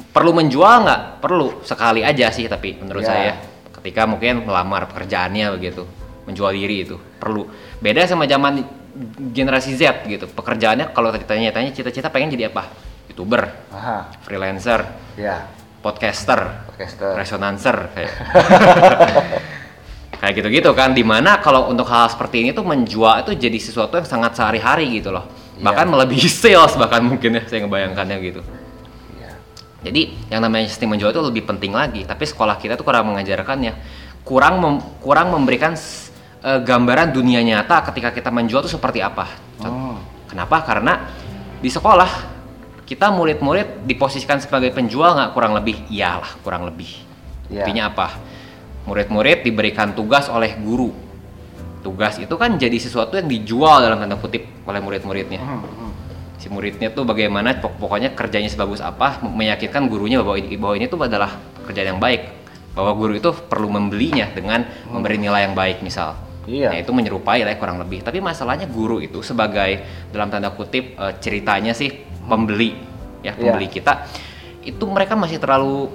perlu 0.10 0.34
menjual 0.34 0.82
nggak 0.82 1.02
perlu 1.22 1.62
sekali 1.62 2.02
aja 2.02 2.34
sih 2.34 2.46
tapi 2.46 2.76
menurut 2.76 3.02
Ya. 3.02 3.10
saya 3.10 3.32
ketika 3.78 4.06
mungkin 4.06 4.44
melamar 4.44 4.86
pekerjaannya 4.86 5.54
begitu 5.54 5.86
menjual 6.26 6.52
diri 6.52 6.86
itu 6.86 6.98
perlu 7.18 7.46
beda 7.78 8.06
sama 8.06 8.26
zaman 8.26 8.62
generasi 9.32 9.74
Z 9.74 10.06
gitu 10.06 10.26
pekerjaannya 10.28 10.92
kalau 10.92 11.10
tanya-tanya 11.12 11.72
cita-cita 11.72 12.10
pengen 12.10 12.30
jadi 12.30 12.50
apa 12.50 12.68
youtuber 13.08 13.50
Aha, 13.72 14.12
freelancer 14.22 14.84
ya, 15.16 15.48
podcaster 15.80 16.68
podcaster. 16.68 17.16
resonancer 17.16 17.76
kayak 17.92 18.12
kayak 20.22 20.34
gitu-gitu 20.38 20.70
kan 20.74 20.94
di 20.94 21.02
mana 21.02 21.42
kalau 21.42 21.66
untuk 21.66 21.90
hal 21.90 22.06
seperti 22.06 22.46
ini 22.46 22.50
tuh 22.52 22.62
menjual 22.62 23.26
itu 23.26 23.34
jadi 23.34 23.58
sesuatu 23.58 23.98
yang 23.98 24.06
sangat 24.06 24.38
sehari-hari 24.38 25.02
gitu 25.02 25.10
loh 25.10 25.26
Iya. 25.52 25.68
bahkan 25.68 25.88
melebihi 25.90 26.26
sales 26.42 26.74
bahkan 26.74 27.06
mungkin 27.06 27.38
ya 27.38 27.44
saya 27.46 27.62
ngebayangkannya 27.66 28.18
gitu. 28.24 28.42
Jadi 29.82 30.02
yang 30.30 30.42
namanya 30.46 30.70
sistem 30.70 30.94
menjual 30.94 31.10
itu 31.12 31.22
lebih 31.22 31.44
penting 31.46 31.74
lagi 31.74 32.06
tapi 32.06 32.24
sekolah 32.24 32.58
kita 32.58 32.78
tuh 32.78 32.86
kurang 32.86 33.12
mengajarkannya 33.14 33.74
kurang 34.22 34.62
mem- 34.62 34.84
kurang 35.02 35.34
memberikan 35.34 35.74
eh, 36.42 36.60
gambaran 36.62 37.14
dunia 37.14 37.42
nyata 37.42 37.90
ketika 37.90 38.14
kita 38.14 38.30
menjual 38.30 38.66
itu 38.66 38.78
seperti 38.78 39.02
apa 39.02 39.52
Hmm. 39.62 39.98
Kenapa? 40.26 40.66
Karena 40.66 41.06
di 41.62 41.70
sekolah 41.70 42.10
kita 42.82 43.14
murid-murid 43.14 43.86
diposisikan 43.86 44.42
sebagai 44.42 44.74
penjual 44.74 45.14
nggak 45.14 45.32
kurang 45.38 45.54
lebih? 45.54 45.86
Iyalah 45.88 46.42
kurang 46.42 46.66
lebih. 46.66 46.90
Iya. 47.48 47.64
Intinya 47.64 47.94
apa? 47.94 48.18
Murid-murid 48.90 49.46
diberikan 49.46 49.94
tugas 49.94 50.28
oleh 50.28 50.58
guru. 50.58 50.90
Tugas 51.86 52.18
itu 52.18 52.34
kan 52.38 52.58
jadi 52.58 52.74
sesuatu 52.78 53.18
yang 53.18 53.30
dijual 53.30 53.86
dalam 53.86 54.02
tanda 54.02 54.18
kutip 54.18 54.46
oleh 54.66 54.82
murid-muridnya. 54.82 55.42
Hmm. 55.42 55.62
Si 56.42 56.50
muridnya 56.50 56.90
tuh 56.90 57.06
bagaimana 57.06 57.54
pok- 57.62 57.78
pokoknya 57.78 58.18
kerjanya 58.18 58.50
sebagus 58.50 58.82
apa 58.82 59.22
meyakinkan 59.22 59.86
gurunya 59.86 60.26
bahwa 60.26 60.42
ini, 60.42 60.58
bahwa 60.58 60.74
ini 60.74 60.90
tuh 60.90 60.98
adalah 61.06 61.38
pekerjaan 61.62 61.94
yang 61.94 62.02
baik. 62.02 62.42
Bahwa 62.74 62.98
guru 62.98 63.14
itu 63.14 63.30
perlu 63.30 63.70
membelinya 63.70 64.26
dengan 64.34 64.66
memberi 64.90 65.22
nilai 65.22 65.46
yang 65.46 65.54
baik 65.54 65.86
misal. 65.86 66.18
Iya. 66.50 66.74
Nah, 66.74 66.80
itu 66.82 66.90
menyerupai 66.90 67.46
lah 67.46 67.54
kurang 67.62 67.78
lebih. 67.78 68.02
Tapi 68.02 68.18
masalahnya 68.18 68.66
guru 68.66 68.98
itu 68.98 69.22
sebagai 69.22 69.86
dalam 70.10 70.34
tanda 70.34 70.50
kutip 70.50 70.98
eh, 70.98 71.14
ceritanya 71.22 71.78
sih 71.78 71.94
pembeli 72.26 72.74
ya 73.22 73.38
pembeli 73.38 73.70
kita 73.70 74.10
itu 74.66 74.82
mereka 74.90 75.14
masih 75.18 75.38
terlalu 75.42 75.90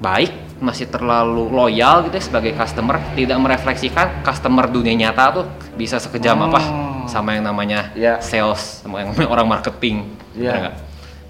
baik, 0.00 0.49
masih 0.60 0.86
terlalu 0.86 1.48
loyal 1.48 2.04
gitu 2.04 2.20
ya 2.20 2.24
sebagai 2.24 2.52
customer, 2.52 3.00
tidak 3.16 3.40
merefleksikan 3.40 4.20
customer 4.20 4.68
dunia 4.68 4.92
nyata 4.92 5.40
tuh 5.40 5.44
bisa 5.74 5.96
sekejam 5.96 6.36
Hmm. 6.36 6.46
apa 6.52 6.60
sama 7.08 7.32
yang 7.34 7.48
namanya 7.48 7.90
Iya. 7.96 8.20
sales, 8.20 8.84
sama 8.84 9.00
yang 9.00 9.16
namanya 9.16 9.28
orang 9.32 9.46
marketing, 9.48 9.96
benar 10.36 10.56
nggak? 10.68 10.76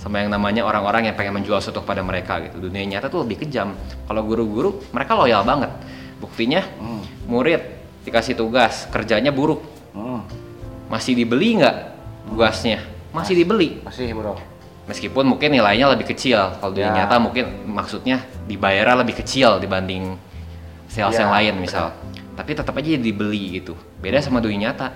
Sama 0.00 0.16
yang 0.18 0.32
namanya 0.32 0.64
orang-orang 0.64 1.12
yang 1.12 1.14
pengen 1.14 1.38
menjual 1.38 1.60
sesuatu 1.60 1.84
kepada 1.84 2.00
mereka 2.02 2.40
gitu. 2.40 2.56
Dunia 2.58 2.82
nyata 2.82 3.06
tuh 3.06 3.22
lebih 3.22 3.44
kejam. 3.44 3.76
Kalau 4.08 4.24
guru-guru 4.24 4.80
mereka 4.90 5.12
loyal 5.14 5.44
banget. 5.44 5.70
Buktinya 6.18 6.60
Hmm. 6.80 7.04
murid 7.24 7.60
dikasih 8.02 8.34
tugas 8.34 8.88
kerjanya 8.88 9.30
buruk 9.30 9.60
Hmm. 9.92 10.24
masih 10.88 11.14
dibeli 11.14 11.60
nggak 11.60 11.76
tugasnya 12.32 12.80
masih 13.12 13.34
dibeli 13.36 13.78
Masih, 13.84 14.10
bro. 14.16 14.34
Meskipun 14.90 15.24
mungkin 15.24 15.54
nilainya 15.54 15.86
lebih 15.88 16.10
kecil 16.10 16.58
kalau 16.58 16.74
dunia 16.74 16.90
Ya. 16.90 17.06
nyata 17.06 17.16
mungkin 17.16 17.46
maksudnya 17.64 18.18
dibayarnya 18.44 18.98
lebih 18.98 19.14
kecil 19.16 19.56
dibanding 19.56 20.18
sales 20.84 21.14
Ya, 21.14 21.22
yang 21.22 21.30
lain 21.30 21.54
misal 21.60 21.94
tapi 22.34 22.50
tetap 22.52 22.74
aja 22.74 22.98
dibeli 22.98 23.56
gitu 23.56 23.78
beda 23.96 24.18
sama 24.18 24.42
dunia 24.42 24.68
nyata 24.68 24.90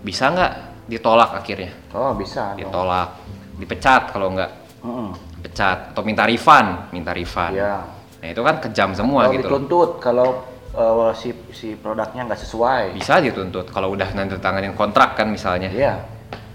bisa 0.00 0.30
nggak 0.30 0.52
ditolak 0.86 1.34
akhirnya 1.34 1.74
Oh, 1.90 2.14
bisa. 2.14 2.54
dong. 2.54 2.62
ditolak 2.62 3.08
dipecat 3.56 4.02
kalau 4.08 4.30
nggak 4.30 4.50
Hmm. 4.78 5.10
pecat 5.36 5.90
atau 5.90 6.06
minta 6.06 6.22
refund 6.22 6.94
minta 6.94 7.10
refund 7.10 7.58
Iya. 7.58 7.82
nah 8.16 8.28
itu 8.28 8.38
kan 8.40 8.62
kejam 8.62 8.94
semua 8.94 9.26
Kalau 9.26 9.34
gitu 9.34 9.42
loh. 9.42 9.50
dituntut 9.58 9.90
kalau 9.98 10.28
eh, 10.70 11.10
si 11.12 11.28
si 11.50 11.74
produknya 11.74 12.22
nggak 12.22 12.38
sesuai. 12.38 12.82
bisa 12.94 13.18
dituntut 13.18 13.66
kalau 13.66 13.90
udah 13.90 14.06
nanti 14.12 14.38
tanganin 14.38 14.70
kontrak 14.72 15.16
kan 15.16 15.26
misalnya 15.26 15.66
Iya. 15.68 15.94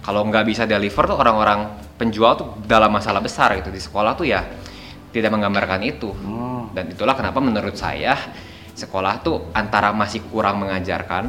Kalau 0.01 0.25
nggak 0.25 0.45
bisa 0.49 0.65
deliver 0.65 1.05
tuh 1.05 1.17
orang-orang 1.17 1.77
penjual 1.97 2.33
tuh 2.33 2.47
dalam 2.65 2.89
masalah 2.89 3.21
besar 3.21 3.53
gitu. 3.61 3.69
Di 3.69 3.81
sekolah 3.81 4.17
tuh 4.17 4.25
ya 4.25 4.41
tidak 5.13 5.29
menggambarkan 5.33 5.81
itu. 5.85 6.09
Hmm. 6.11 6.49
dan 6.71 6.87
itulah 6.87 7.11
kenapa 7.19 7.43
menurut 7.43 7.75
saya 7.75 8.15
sekolah 8.71 9.19
tuh 9.19 9.51
antara 9.51 9.91
masih 9.91 10.23
kurang 10.31 10.63
mengajarkan 10.63 11.27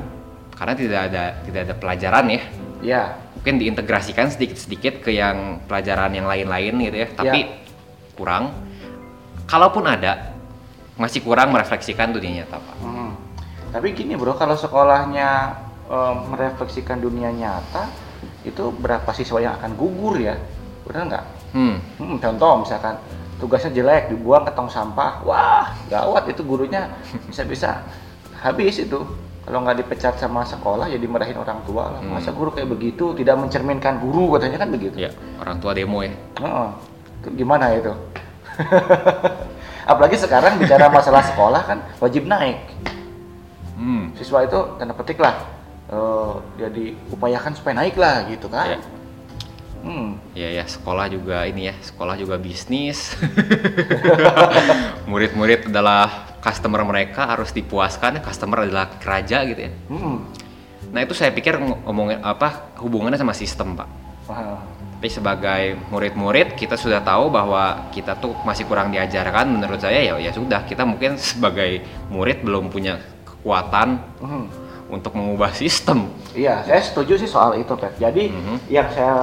karena 0.54 0.74
tidak 0.78 1.00
ada 1.10 1.24
tidak 1.42 1.60
ada 1.66 1.74
pelajaran 1.74 2.24
ya. 2.30 2.42
Iya. 2.82 3.04
mungkin 3.38 3.58
diintegrasikan 3.58 4.30
sedikit-sedikit 4.30 5.02
ke 5.02 5.10
yang 5.18 5.58
pelajaran 5.66 6.14
yang 6.14 6.30
lain-lain 6.30 6.78
gitu 6.78 6.96
ya. 7.02 7.08
Tapi 7.10 7.40
kurang. 8.14 8.54
Kalaupun 9.50 9.82
ada 9.82 10.32
masih 10.94 11.26
kurang 11.26 11.50
merefleksikan 11.50 12.14
dunia 12.14 12.46
nyata 12.46 12.62
pak. 12.62 12.76
Hmm. 12.78 13.12
Tapi 13.74 13.98
gini 13.98 14.14
bro, 14.14 14.38
kalau 14.38 14.54
sekolahnya 14.54 15.58
eh, 15.90 16.14
merefleksikan 16.30 17.02
dunia 17.02 17.34
nyata, 17.34 17.90
itu 18.42 18.74
berapa 18.82 19.10
siswa 19.14 19.38
yang 19.38 19.54
akan 19.58 19.72
gugur 19.78 20.18
ya? 20.18 20.34
Benar 20.86 21.02
nggak? 21.08 21.24
hmm 21.52 21.76
Hmm, 22.00 22.16
contoh 22.18 22.64
misalkan 22.66 22.94
tugasnya 23.38 23.70
jelek 23.74 24.10
dibuang 24.14 24.46
ke 24.46 24.52
tong 24.54 24.70
sampah, 24.70 25.22
wah 25.26 25.66
gawat 25.90 26.26
itu 26.30 26.42
gurunya 26.42 26.90
bisa-bisa 27.30 27.82
habis 28.42 28.82
itu. 28.82 28.98
Kalau 29.42 29.58
nggak 29.66 29.82
dipecat 29.82 30.14
sama 30.22 30.46
sekolah 30.46 30.86
ya 30.86 31.02
dimarahin 31.02 31.34
orang 31.34 31.58
tua 31.66 31.90
lah. 31.90 31.98
Hmm. 31.98 32.14
Masa 32.14 32.30
guru 32.30 32.54
kayak 32.54 32.70
begitu 32.70 33.10
tidak 33.18 33.42
mencerminkan 33.42 33.98
guru 33.98 34.38
katanya 34.38 34.62
kan 34.62 34.70
begitu. 34.70 34.94
ya 34.94 35.10
orang 35.42 35.58
tua 35.58 35.74
demo 35.74 35.98
ya. 36.02 36.14
Itu 37.22 37.28
gimana 37.34 37.74
itu? 37.74 37.90
Apalagi 39.90 40.14
sekarang 40.14 40.62
bicara 40.62 40.86
masalah 40.86 41.26
sekolah 41.26 41.62
kan 41.66 41.78
wajib 41.98 42.30
naik. 42.30 42.62
Hmm. 43.74 44.14
Siswa 44.14 44.46
itu 44.46 44.58
tanda 44.78 44.94
petik 44.94 45.18
lah 45.18 45.34
eh, 45.92 46.30
dia 46.56 46.68
diupayakan 46.72 47.52
supaya 47.52 47.74
naik 47.84 48.00
lah 48.00 48.24
gitu 48.26 48.48
kan. 48.48 48.66
Iya. 48.72 48.80
Hmm. 49.82 50.14
Ya 50.32 50.62
ya 50.62 50.64
sekolah 50.64 51.10
juga 51.10 51.42
ini 51.42 51.66
ya 51.68 51.74
sekolah 51.82 52.14
juga 52.14 52.38
bisnis. 52.38 53.18
Murid-murid 55.10 55.68
adalah 55.68 56.38
customer 56.38 56.86
mereka 56.86 57.26
harus 57.26 57.50
dipuaskan. 57.50 58.22
Customer 58.22 58.62
adalah 58.62 58.86
raja 59.02 59.42
gitu 59.42 59.58
ya. 59.58 59.72
Hmm. 59.90 60.22
Nah 60.94 61.00
itu 61.02 61.18
saya 61.18 61.34
pikir 61.34 61.58
ng- 61.58 61.82
ngomongin 61.82 62.22
apa 62.22 62.72
hubungannya 62.78 63.18
sama 63.18 63.34
sistem 63.34 63.74
pak. 63.74 63.88
Wah. 64.30 64.62
Tapi 65.02 65.10
sebagai 65.10 65.62
murid-murid 65.90 66.54
kita 66.54 66.78
sudah 66.78 67.02
tahu 67.02 67.26
bahwa 67.26 67.90
kita 67.90 68.14
tuh 68.22 68.38
masih 68.46 68.70
kurang 68.70 68.94
diajarkan. 68.94 69.50
Menurut 69.50 69.82
saya 69.82 69.98
ya 69.98 70.14
ya 70.22 70.30
sudah 70.30 70.62
kita 70.62 70.86
mungkin 70.86 71.18
sebagai 71.18 71.82
murid 72.06 72.46
belum 72.46 72.70
punya 72.70 73.02
kekuatan 73.26 73.98
Hmm. 74.22 74.46
Untuk 74.92 75.16
mengubah 75.16 75.50
sistem. 75.50 76.12
Iya, 76.36 76.60
saya 76.62 76.80
setuju 76.84 77.16
sih 77.16 77.26
soal 77.26 77.56
itu, 77.56 77.72
Pet. 77.72 77.96
Jadi 77.96 78.28
Mhm. 78.28 78.56
yang 78.68 78.86
saya 78.92 79.14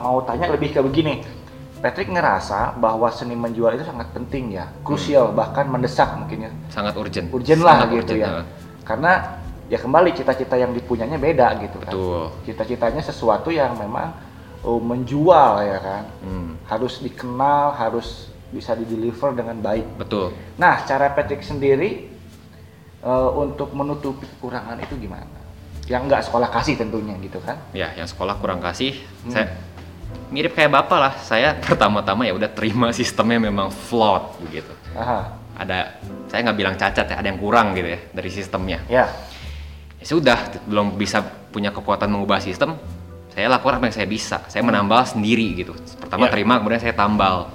mau 0.00 0.24
tanya 0.24 0.48
lebih 0.48 0.72
ke 0.72 0.80
begini. 0.80 1.20
Patrick 1.78 2.10
ngerasa 2.10 2.74
bahwa 2.74 3.06
seni 3.06 3.38
menjual 3.38 3.78
itu 3.78 3.86
sangat 3.86 4.10
penting 4.10 4.50
ya, 4.50 4.66
krusial 4.82 5.30
bahkan 5.30 5.70
mendesak 5.70 6.10
mungkin 6.18 6.48
ya, 6.48 6.52
Sangat 6.72 6.96
urgent. 6.98 7.30
urgent 7.30 7.62
lah 7.62 7.86
Sangat 7.86 8.02
gitu 8.02 8.12
urgent, 8.18 8.18
ya. 8.18 8.28
eh. 8.34 8.44
Karena 8.82 9.12
ya 9.68 9.78
kembali 9.78 10.10
cita-cita 10.10 10.58
yang 10.58 10.74
dipunyanya 10.74 11.14
beda 11.14 11.54
gitu 11.62 11.78
kan. 11.78 11.92
Betul. 11.94 12.22
Cita-citanya 12.42 12.98
sesuatu 12.98 13.52
yang 13.52 13.78
memang 13.78 14.10
oh, 14.58 14.82
menjual 14.82 15.62
ya 15.62 15.78
kan, 15.78 16.02
Hmm, 16.18 16.58
harus 16.66 16.98
dikenal, 16.98 17.78
harus 17.78 18.26
bisa 18.50 18.74
dideliver 18.74 19.30
dengan 19.30 19.54
baik. 19.62 19.86
betul. 19.94 20.34
Nah, 20.58 20.82
cara 20.82 21.14
Patrick 21.14 21.46
sendiri 21.46 22.07
eh, 23.08 23.30
untuk 23.32 23.72
menutupi 23.72 24.28
kekurangan 24.28 24.76
itu 24.78 25.00
gimana? 25.00 25.24
Yang 25.88 26.02
nggak 26.04 26.22
sekolah 26.28 26.48
kasih 26.52 26.76
tentunya 26.76 27.16
gitu 27.18 27.40
kan? 27.40 27.56
Ya, 27.72 27.88
yang 27.96 28.04
sekolah 28.04 28.36
kurang 28.36 28.60
kasih. 28.60 28.92
Hmm. 29.24 29.32
Saya 29.32 29.46
mirip 30.28 30.52
kayak 30.52 30.68
bapak 30.68 30.98
lah. 31.00 31.14
Saya 31.18 31.56
pertama-tama 31.64 32.28
ya 32.28 32.36
udah 32.36 32.52
terima 32.52 32.92
sistemnya 32.92 33.40
memang 33.40 33.72
flawed 33.72 34.36
begitu. 34.44 34.68
Aha, 34.92 35.32
Ada, 35.56 35.96
saya 36.28 36.44
nggak 36.44 36.58
bilang 36.58 36.74
cacat 36.76 37.06
ya, 37.08 37.16
ada 37.16 37.26
yang 37.26 37.40
kurang 37.40 37.72
gitu 37.72 37.88
ya 37.88 38.00
dari 38.12 38.28
sistemnya. 38.28 38.84
ya. 38.86 39.08
Ya 39.98 40.06
sudah, 40.06 40.38
belum 40.62 40.94
bisa 40.94 41.18
punya 41.50 41.74
kekuatan 41.74 42.06
mengubah 42.06 42.38
sistem. 42.38 42.78
Saya 43.34 43.50
lakukan 43.50 43.82
apa 43.82 43.90
yang 43.90 43.96
saya 43.98 44.06
bisa. 44.06 44.46
Saya 44.46 44.62
menambal 44.62 45.02
sendiri 45.02 45.58
gitu. 45.58 45.74
Pertama 45.98 46.26
Ya. 46.26 46.30
terima, 46.30 46.62
kemudian 46.62 46.78
saya 46.78 46.94
tambal. 46.94 47.50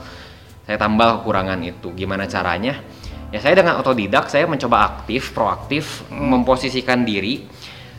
Saya 0.67 0.75
tambal 0.75 1.23
kekurangan 1.23 1.59
itu. 1.63 1.95
Gimana 1.95 2.27
caranya? 2.27 2.83
Ya 3.33 3.41
saya 3.41 3.57
dengan 3.57 3.81
otodidak, 3.81 4.29
saya 4.29 4.45
mencoba 4.45 4.85
aktif, 4.85 5.33
proaktif, 5.33 6.05
memposisikan 6.13 7.01
diri 7.01 7.41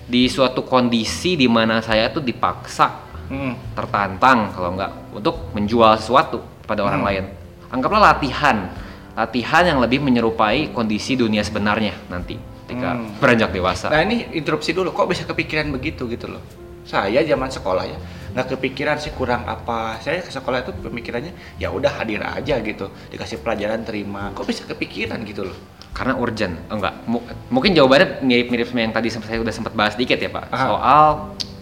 di 0.07 0.31
suatu 0.31 0.63
kondisi 0.63 1.35
di 1.35 1.51
mana 1.51 1.83
saya 1.83 2.07
tuh 2.15 2.23
dipaksa 2.23 3.03
Hmm. 3.25 3.57
tertantang 3.75 4.55
kalau 4.55 4.79
enggak 4.79 4.93
untuk 5.11 5.51
menjual 5.57 5.99
sesuatu 5.99 6.39
orang 6.71 7.03
Hmm. 7.03 7.09
lain. 7.11 7.25
Anggaplah 7.67 8.15
latihan, 8.15 8.69
latihan 9.17 9.75
yang 9.75 9.83
lebih 9.83 9.99
menyerupai 10.05 10.71
kondisi 10.71 11.19
dunia 11.19 11.43
sebenarnya 11.43 11.99
nanti 12.07 12.39
ketika 12.39 12.95
Hmm. 12.95 13.19
beranjak 13.19 13.51
dewasa. 13.51 13.91
Nah 13.91 14.07
ini 14.07 14.31
interupsi 14.39 14.71
dulu, 14.71 14.95
kok 14.95 15.11
bisa 15.11 15.27
kepikiran 15.27 15.67
begitu 15.75 16.07
gitu 16.07 16.31
loh? 16.31 16.45
Saya 16.87 17.25
zaman 17.27 17.51
sekolah 17.51 17.83
ya, 17.89 17.99
nggak 18.35 18.59
kepikiran 18.59 18.99
sih 18.99 19.15
kurang 19.15 19.47
apa. 19.47 20.03
Saya 20.03 20.19
ke 20.21 20.29
sekolah 20.29 20.67
itu 20.67 20.75
pemikirannya 20.75 21.33
ya 21.57 21.71
udah 21.71 22.03
hadir 22.03 22.19
aja 22.21 22.59
gitu, 22.59 22.91
dikasih 23.09 23.39
pelajaran 23.41 23.87
terima. 23.87 24.35
Kok 24.35 24.45
bisa 24.45 24.67
kepikiran 24.67 25.23
gitu 25.23 25.47
loh? 25.47 25.57
Karena 25.95 26.19
urgent, 26.19 26.59
enggak. 26.67 27.07
Mu- 27.07 27.23
mungkin 27.49 27.71
jawabannya 27.71 28.27
mirip-mirip 28.27 28.67
sama 28.67 28.83
yang 28.83 28.91
tadi 28.91 29.15
saya 29.15 29.39
udah 29.39 29.55
sempat 29.55 29.79
bahas 29.79 29.95
dikit 29.95 30.19
ya 30.19 30.27
Pak. 30.27 30.51
Aha. 30.51 30.67
Soal 30.67 31.05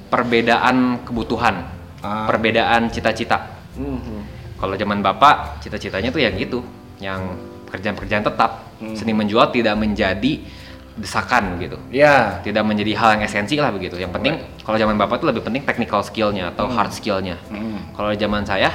perbedaan 0.08 0.76
kebutuhan, 1.04 1.68
Ah. 2.00 2.24
perbedaan 2.24 2.88
cita-cita. 2.88 3.52
Mhm. 3.76 4.20
Kalau 4.56 4.74
zaman 4.78 5.04
Bapak, 5.04 5.61
cita-citanya 5.61 6.08
tuh 6.08 6.24
yang 6.24 6.32
gitu, 6.38 6.64
yang 7.02 7.37
pekerjaan-pekerjaan 7.68 8.24
tetap. 8.24 8.72
Hmm. 8.78 8.94
Seni 8.94 9.11
menjual 9.11 9.50
tidak 9.50 9.74
menjadi 9.74 10.44
desakan 10.92 11.57
gitu. 11.57 11.81
Ya. 11.88 12.40
tidak 12.44 12.62
menjadi 12.62 12.92
hal 12.96 13.09
yang 13.16 13.22
esensi 13.24 13.57
lah 13.57 13.72
begitu. 13.72 13.96
Yang 13.96 14.12
penting 14.12 14.35
kalau 14.61 14.76
zaman 14.76 14.96
bapak 14.96 15.18
tuh 15.18 15.28
lebih 15.33 15.40
penting 15.40 15.64
technical 15.64 16.05
skillnya 16.05 16.52
atau 16.52 16.68
Hmm. 16.68 16.76
hard 16.76 16.92
skillnya. 16.92 17.37
Hmm. 17.48 17.92
Kalau 17.96 18.12
zaman 18.12 18.44
saya 18.44 18.68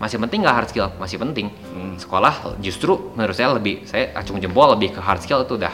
masih 0.00 0.18
penting 0.18 0.42
nggak 0.42 0.56
hard 0.56 0.68
skill, 0.68 0.88
masih 0.98 1.16
penting. 1.16 1.46
Hmm. 1.70 1.94
Sekolah 1.94 2.58
justru 2.58 3.14
menurut 3.14 3.36
saya 3.36 3.54
lebih 3.54 3.84
saya 3.84 4.10
acung 4.14 4.38
jempol 4.38 4.66
lebih 4.74 4.96
ke 4.96 5.00
hard 5.00 5.22
skill 5.22 5.44
itu 5.44 5.54
udah 5.54 5.70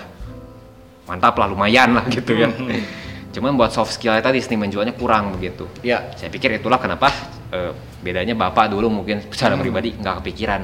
mantap 1.06 1.38
lah 1.38 1.46
lumayan 1.46 1.94
lah 1.96 2.04
gitu 2.06 2.34
ya. 2.34 2.50
Hmm. 2.50 2.82
Cuman 3.36 3.52
buat 3.54 3.68
soft 3.68 3.92
skill 3.92 4.16
tadi 4.18 4.40
seni 4.40 4.56
menjualnya 4.56 4.92
kurang 4.92 5.32
begitu. 5.32 5.68
Ya. 5.80 6.08
Saya 6.16 6.28
pikir 6.28 6.52
itulah 6.52 6.76
kenapa 6.76 7.08
eh, 7.52 7.72
bedanya 8.02 8.34
bapak 8.34 8.68
dulu 8.68 8.90
mungkin 8.90 9.22
secara 9.30 9.54
Hmm. 9.54 9.62
pribadi 9.62 9.94
nggak 9.94 10.20
kepikiran 10.20 10.62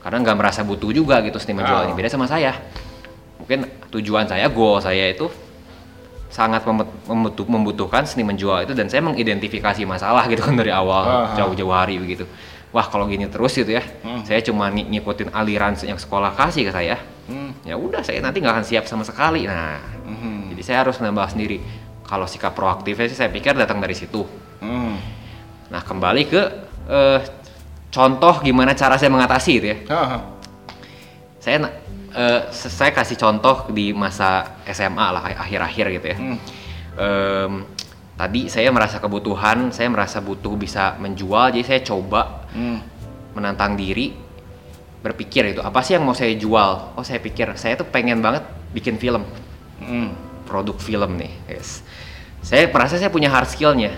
karena 0.00 0.16
nggak 0.24 0.36
merasa 0.36 0.60
butuh 0.64 0.88
juga 0.90 1.20
gitu 1.20 1.36
seni 1.36 1.58
menjual 1.58 1.84
ini. 1.84 1.92
Oh. 1.92 1.96
Beda 1.96 2.08
sama 2.08 2.24
saya. 2.24 2.56
Mungkin 3.50 3.66
tujuan 3.90 4.30
saya, 4.30 4.46
goal 4.46 4.78
saya 4.78 5.10
itu 5.10 5.26
sangat 6.30 6.62
membutuhkan 7.50 8.06
seni 8.06 8.22
menjual 8.22 8.62
itu 8.62 8.78
dan 8.78 8.86
saya 8.86 9.02
mengidentifikasi 9.02 9.82
masalah 9.82 10.22
gitu 10.30 10.46
kan 10.46 10.54
dari 10.54 10.70
awal 10.70 11.34
jauh-jauh 11.34 11.74
hari 11.74 11.98
begitu. 11.98 12.30
Wah 12.70 12.86
kalau 12.86 13.10
gini 13.10 13.26
terus 13.26 13.50
gitu 13.58 13.74
ya, 13.74 13.82
Hmm. 14.06 14.22
saya 14.22 14.38
cuma 14.46 14.70
ng- 14.70 14.94
ngikutin 14.94 15.34
aliran 15.34 15.74
yang 15.82 15.98
sekolah 15.98 16.38
kasih 16.38 16.70
ke 16.70 16.70
saya. 16.70 17.02
Hmm. 17.26 17.50
Ya 17.66 17.74
udah 17.74 18.06
saya 18.06 18.22
nanti 18.22 18.38
nggak 18.38 18.54
akan 18.54 18.66
siap 18.70 18.86
sama 18.86 19.02
sekali. 19.02 19.50
Nah, 19.50 19.82
Mhm. 20.06 20.54
jadi 20.54 20.62
saya 20.62 20.86
harus 20.86 21.02
menambah 21.02 21.34
sendiri. 21.34 21.58
Kalau 22.06 22.30
sikap 22.30 22.54
proaktifnya 22.54 23.10
sih 23.10 23.18
saya 23.18 23.34
pikir 23.34 23.58
datang 23.58 23.82
dari 23.82 23.98
situ. 23.98 24.22
Hmm. 24.62 24.94
Nah 25.74 25.82
kembali 25.82 26.22
ke 26.30 26.42
eh, 26.86 27.18
contoh 27.90 28.38
gimana 28.46 28.78
cara 28.78 28.94
saya 28.94 29.10
mengatasi 29.10 29.52
itu 29.58 29.66
ya. 29.66 29.78
Aha. 29.90 30.18
Saya 31.42 31.66
se- 32.50 32.70
saya 32.70 32.90
kasih 32.90 33.14
contoh 33.14 33.70
di 33.70 33.94
masa 33.94 34.58
SMA 34.66 35.06
lah 35.10 35.22
akhir-akhir 35.36 35.86
gitu 35.94 36.06
ya. 36.10 36.16
Hmm. 36.18 36.38
Em, 36.96 37.52
tadi 38.14 38.50
saya 38.50 38.68
merasa 38.68 38.98
kebutuhan, 38.98 39.70
saya 39.70 39.88
merasa 39.88 40.18
butuh 40.18 40.52
bisa 40.54 40.98
menjual, 40.98 41.54
jadi 41.54 41.64
saya 41.64 41.80
coba 41.80 42.44
Hmm. 42.50 42.82
menantang 43.32 43.78
diri 43.78 44.12
berpikir 45.00 45.56
itu 45.56 45.60
apa 45.62 45.80
sih 45.80 45.96
yang 45.96 46.04
mau 46.04 46.12
saya 46.12 46.34
jual? 46.36 46.92
Oh 46.92 47.04
saya 47.06 47.16
pikir 47.18 47.56
saya 47.56 47.78
tuh 47.78 47.88
pengen 47.88 48.20
banget 48.20 48.44
bikin 48.70 48.98
film, 48.98 49.24
Hmm. 49.80 50.12
produk 50.44 50.76
film 50.76 51.16
nih, 51.16 51.32
yes. 51.48 51.80
Saya 52.42 52.68
merasa 52.68 52.96
saya 52.96 53.08
punya 53.08 53.28
hard 53.28 53.48
skillnya, 53.48 53.96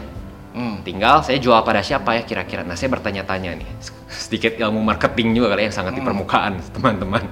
Hmm. 0.53 0.85
tinggal 0.85 1.25
saya 1.25 1.41
jual 1.41 1.57
pada 1.65 1.81
siapa 1.81 2.13
ya 2.13 2.23
kira-kira. 2.23 2.61
Nah 2.61 2.77
saya 2.77 2.93
bertanya-tanya 2.93 3.57
nih, 3.57 3.69
sedikit 4.07 4.53
ilmu 4.55 4.85
marketing 4.85 5.33
juga 5.33 5.57
kali 5.57 5.65
ya, 5.65 5.73
yang 5.73 5.77
sangat 5.77 5.97
di 5.97 6.03
permukaan 6.03 6.61
teman-teman. 6.77 7.25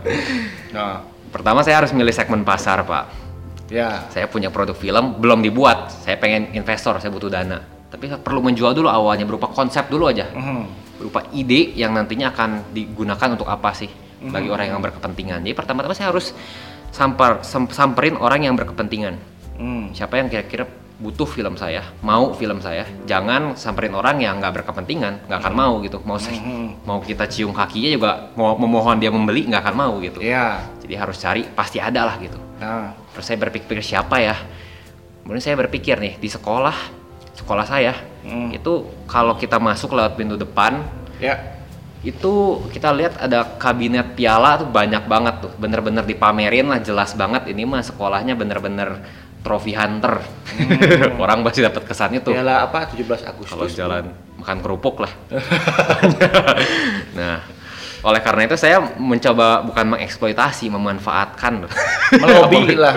Nah. 0.73 1.05
Pertama 1.31 1.63
saya 1.63 1.79
harus 1.79 1.95
milih 1.95 2.11
segmen 2.11 2.43
pasar 2.43 2.83
pak. 2.83 3.07
Ya. 3.71 4.03
Saya 4.11 4.27
punya 4.27 4.51
produk 4.51 4.75
film 4.75 5.21
belum 5.23 5.47
dibuat, 5.47 5.95
saya 6.03 6.19
pengen 6.19 6.51
investor, 6.53 6.99
saya 6.99 7.13
butuh 7.15 7.31
dana. 7.31 7.63
Tapi 7.87 8.11
perlu 8.19 8.43
menjual 8.43 8.75
dulu 8.75 8.91
awalnya 8.91 9.23
berupa 9.23 9.47
konsep 9.47 9.87
dulu 9.87 10.11
aja, 10.11 10.27
Mhm. 10.27 10.65
berupa 10.99 11.23
ide 11.31 11.71
yang 11.79 11.95
nantinya 11.95 12.35
akan 12.35 12.75
digunakan 12.75 13.29
untuk 13.31 13.47
apa 13.47 13.71
sih 13.71 13.87
bagi 14.21 14.51
Mhm. 14.51 14.55
orang 14.59 14.67
yang 14.75 14.81
berkepentingan. 14.83 15.39
Jadi 15.47 15.55
pertama-tama 15.55 15.95
saya 15.95 16.11
harus 16.11 16.35
sampar 16.91 17.47
sam- 17.47 17.71
samperin 17.71 18.19
orang 18.19 18.51
yang 18.51 18.59
berkepentingan. 18.59 19.15
Hmm. 19.55 19.95
Siapa 19.95 20.19
yang 20.19 20.27
kira-kira 20.27 20.67
butuh 21.01 21.25
film 21.25 21.57
saya, 21.57 21.81
mau 22.05 22.37
film 22.37 22.61
saya. 22.61 22.85
Jangan 23.09 23.57
samperin 23.57 23.97
orang 23.97 24.21
yang 24.21 24.37
nggak 24.37 24.61
berkepentingan, 24.61 25.25
nggak 25.27 25.39
akan 25.41 25.55
mau 25.57 25.73
gitu. 25.81 25.97
Mau 26.05 26.21
saya- 26.21 26.37
Mhm. 26.37 26.85
mau 26.85 27.01
kita 27.01 27.25
cium 27.25 27.57
kakinya 27.57 27.91
juga 27.91 28.11
mau 28.37 28.53
memohon 28.55 29.01
dia 29.01 29.09
membeli 29.09 29.49
nggak 29.49 29.65
akan 29.65 29.77
mau 29.81 29.93
gitu. 30.05 30.21
Ya. 30.21 30.61
Jadi 30.85 30.95
harus 30.95 31.17
cari 31.17 31.49
pasti 31.49 31.81
ada 31.81 32.05
lah 32.05 32.21
gitu. 32.21 32.37
Nah. 32.61 32.93
Terus 33.17 33.25
saya 33.25 33.41
berpikir 33.41 33.81
siapa 33.81 34.21
ya? 34.21 34.37
Kemudian 35.25 35.41
saya 35.41 35.57
berpikir 35.57 35.97
nih 35.97 36.21
di 36.21 36.29
sekolah, 36.29 36.77
sekolah 37.33 37.65
saya 37.65 37.97
Hmm. 38.21 38.53
itu 38.53 38.85
kalau 39.09 39.41
kita 39.41 39.57
masuk 39.57 39.97
lewat 39.97 40.21
pintu 40.21 40.37
depan 40.37 40.85
Ya. 41.17 41.57
itu 42.01 42.61
kita 42.69 42.93
lihat 42.93 43.17
ada 43.17 43.45
kabinet 43.57 44.13
piala 44.13 44.61
tuh 44.61 44.69
banyak 44.69 45.05
banget 45.05 45.35
tuh, 45.49 45.53
bener-bener 45.57 46.05
dipamerin 46.05 46.69
lah 46.69 46.81
jelas 46.81 47.17
banget 47.17 47.49
ini 47.49 47.65
mah 47.65 47.81
sekolahnya 47.81 48.37
bener-bener 48.37 49.01
trophy 49.41 49.73
hunter. 49.73 50.21
Orang 51.23 51.41
pasti 51.45 51.65
dapat 51.65 51.83
kesan 51.89 52.17
itu 52.17 52.33
Piala 52.33 52.65
apa 52.69 52.89
17 52.89 53.07
Agustus? 53.25 53.51
kalau 53.53 53.67
jalan 53.69 54.05
makan 54.41 54.59
kerupuk 54.65 55.05
lah. 55.05 55.13
nah, 57.19 57.45
oleh 58.01 58.21
karena 58.25 58.49
itu 58.49 58.57
saya 58.57 58.81
mencoba 58.81 59.61
bukan 59.61 59.97
mengeksploitasi, 59.97 60.73
memanfaatkan. 60.73 61.69
Melobi 62.17 62.77
lah. 62.85 62.95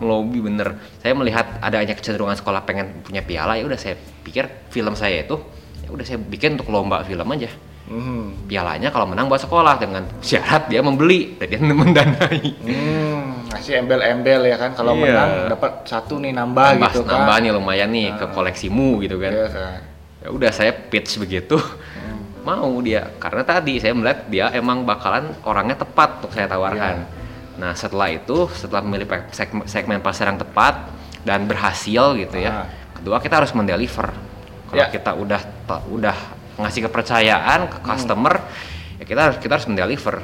Melobi 0.00 0.38
bener. 0.40 0.80
Saya 1.04 1.12
melihat 1.12 1.60
adanya 1.60 1.92
kecenderungan 1.92 2.36
sekolah 2.36 2.64
pengen 2.64 3.04
punya 3.04 3.20
piala 3.20 3.60
ya 3.60 3.68
udah 3.68 3.76
saya 3.76 4.00
pikir 4.24 4.48
film 4.72 4.96
saya 4.96 5.24
itu 5.24 5.36
ya 5.84 5.92
udah 5.92 6.04
saya 6.04 6.18
bikin 6.20 6.56
untuk 6.56 6.72
lomba 6.72 7.04
film 7.04 7.28
aja. 7.28 7.52
Mhm. 7.88 8.44
Pialanya 8.46 8.88
kalau 8.88 9.08
menang 9.08 9.26
buat 9.26 9.40
sekolah 9.40 9.80
dengan 9.80 10.04
syarat 10.20 10.68
dia 10.68 10.84
membeli 10.84 11.36
dan 11.36 11.46
dia 11.48 11.60
mendanai. 11.64 12.44
Hmm, 12.60 13.48
ngasih 13.48 13.80
embel-embel 13.80 14.44
ya 14.44 14.56
kan 14.56 14.70
kalau 14.72 14.92
Iya. 14.94 15.02
menang 15.02 15.30
dapat 15.48 15.72
satu 15.84 16.20
nih 16.20 16.32
nambah, 16.32 16.76
Nambah, 16.76 16.90
gitu 16.92 17.00
kan. 17.02 17.12
nambah 17.24 17.36
nih 17.40 17.50
lumayan 17.50 17.88
nih 17.88 18.08
ke 18.14 18.26
koleksimu 18.28 19.00
gitu 19.00 19.16
kan. 19.16 19.32
Iya 19.32 19.48
kan. 19.48 19.78
Ya 20.18 20.28
udah 20.28 20.50
saya 20.50 20.72
pitch 20.72 21.16
begitu. 21.18 21.56
Hmm. 21.58 22.16
mau 22.38 22.80
dia 22.80 23.12
karena 23.20 23.44
tadi 23.44 23.76
saya 23.76 23.92
melihat 23.92 24.24
dia 24.26 24.48
emang 24.52 24.80
bakalan 24.80 25.36
orangnya 25.44 25.76
tepat 25.76 26.16
untuk 26.16 26.32
saya 26.32 26.48
tawarkan. 26.48 27.04
Iya. 27.04 27.60
Nah 27.60 27.72
setelah 27.72 28.08
itu 28.08 28.48
setelah 28.50 28.80
memilih 28.80 29.04
segmen, 29.30 29.68
segmen 29.68 30.00
pasar 30.00 30.32
yang 30.32 30.40
tepat 30.40 30.88
dan 31.24 31.44
berhasil 31.44 32.16
gitu 32.16 32.36
Ah. 32.38 32.40
ya, 32.40 32.50
kedua 32.96 33.20
kita 33.20 33.44
harus 33.44 33.52
mendeliver. 33.52 34.16
Kalau 34.64 34.80
Ya. 34.80 34.88
kita 34.88 35.12
udah 35.12 35.40
udah 35.88 36.16
ngasih 36.58 36.90
kepercayaan 36.90 37.70
ke 37.70 37.78
customer, 37.80 38.34
ya 38.98 39.04
kita 39.06 39.20
harus 39.30 39.36
kita 39.38 39.52
harus 39.56 39.66
mendeliver. 39.70 40.18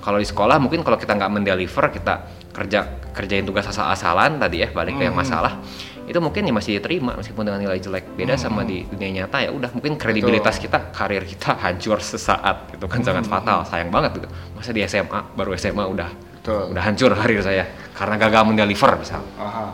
Kalau 0.00 0.16
di 0.16 0.24
sekolah 0.24 0.56
mungkin 0.56 0.80
kalau 0.80 0.96
kita 0.96 1.12
nggak 1.12 1.28
mendeliver 1.28 1.92
kita 1.92 2.14
kerja 2.50 2.80
kerjain 3.12 3.44
tugas 3.44 3.68
asal-asalan 3.68 4.40
tadi 4.40 4.64
ya 4.64 4.72
balik 4.72 4.96
ke 4.96 5.04
yang 5.04 5.12
Hmm. 5.12 5.22
masalah 5.22 5.60
itu 6.08 6.18
mungkin 6.18 6.42
ya 6.42 6.50
masih 6.50 6.82
diterima 6.82 7.14
meskipun 7.14 7.46
dengan 7.46 7.62
nilai 7.62 7.78
jelek 7.78 8.18
beda 8.18 8.34
sama 8.34 8.66
di 8.66 8.82
dunia 8.82 9.22
nyata 9.22 9.46
ya 9.46 9.54
udah 9.54 9.70
mungkin 9.70 9.94
kredibilitas 9.94 10.58
kita 10.58 10.90
karir 10.90 11.22
kita 11.22 11.54
hancur 11.62 12.02
sesaat 12.02 12.74
itu 12.74 12.82
kan 12.90 12.98
sangat 12.98 13.30
fatal 13.30 13.62
sayang 13.62 13.94
banget 13.94 14.18
gitu 14.18 14.28
masa 14.50 14.74
di 14.74 14.82
SMA 14.82 15.20
baru 15.38 15.54
SMA 15.54 15.84
udah 15.86 16.10
Betul. 16.42 16.74
udah 16.74 16.82
hancur 16.82 17.14
karir 17.14 17.38
saya 17.44 17.62
karena 17.94 18.18
gagal 18.18 18.42
mendeliver 18.42 18.90
misal 18.98 19.22
Aha. 19.38 19.70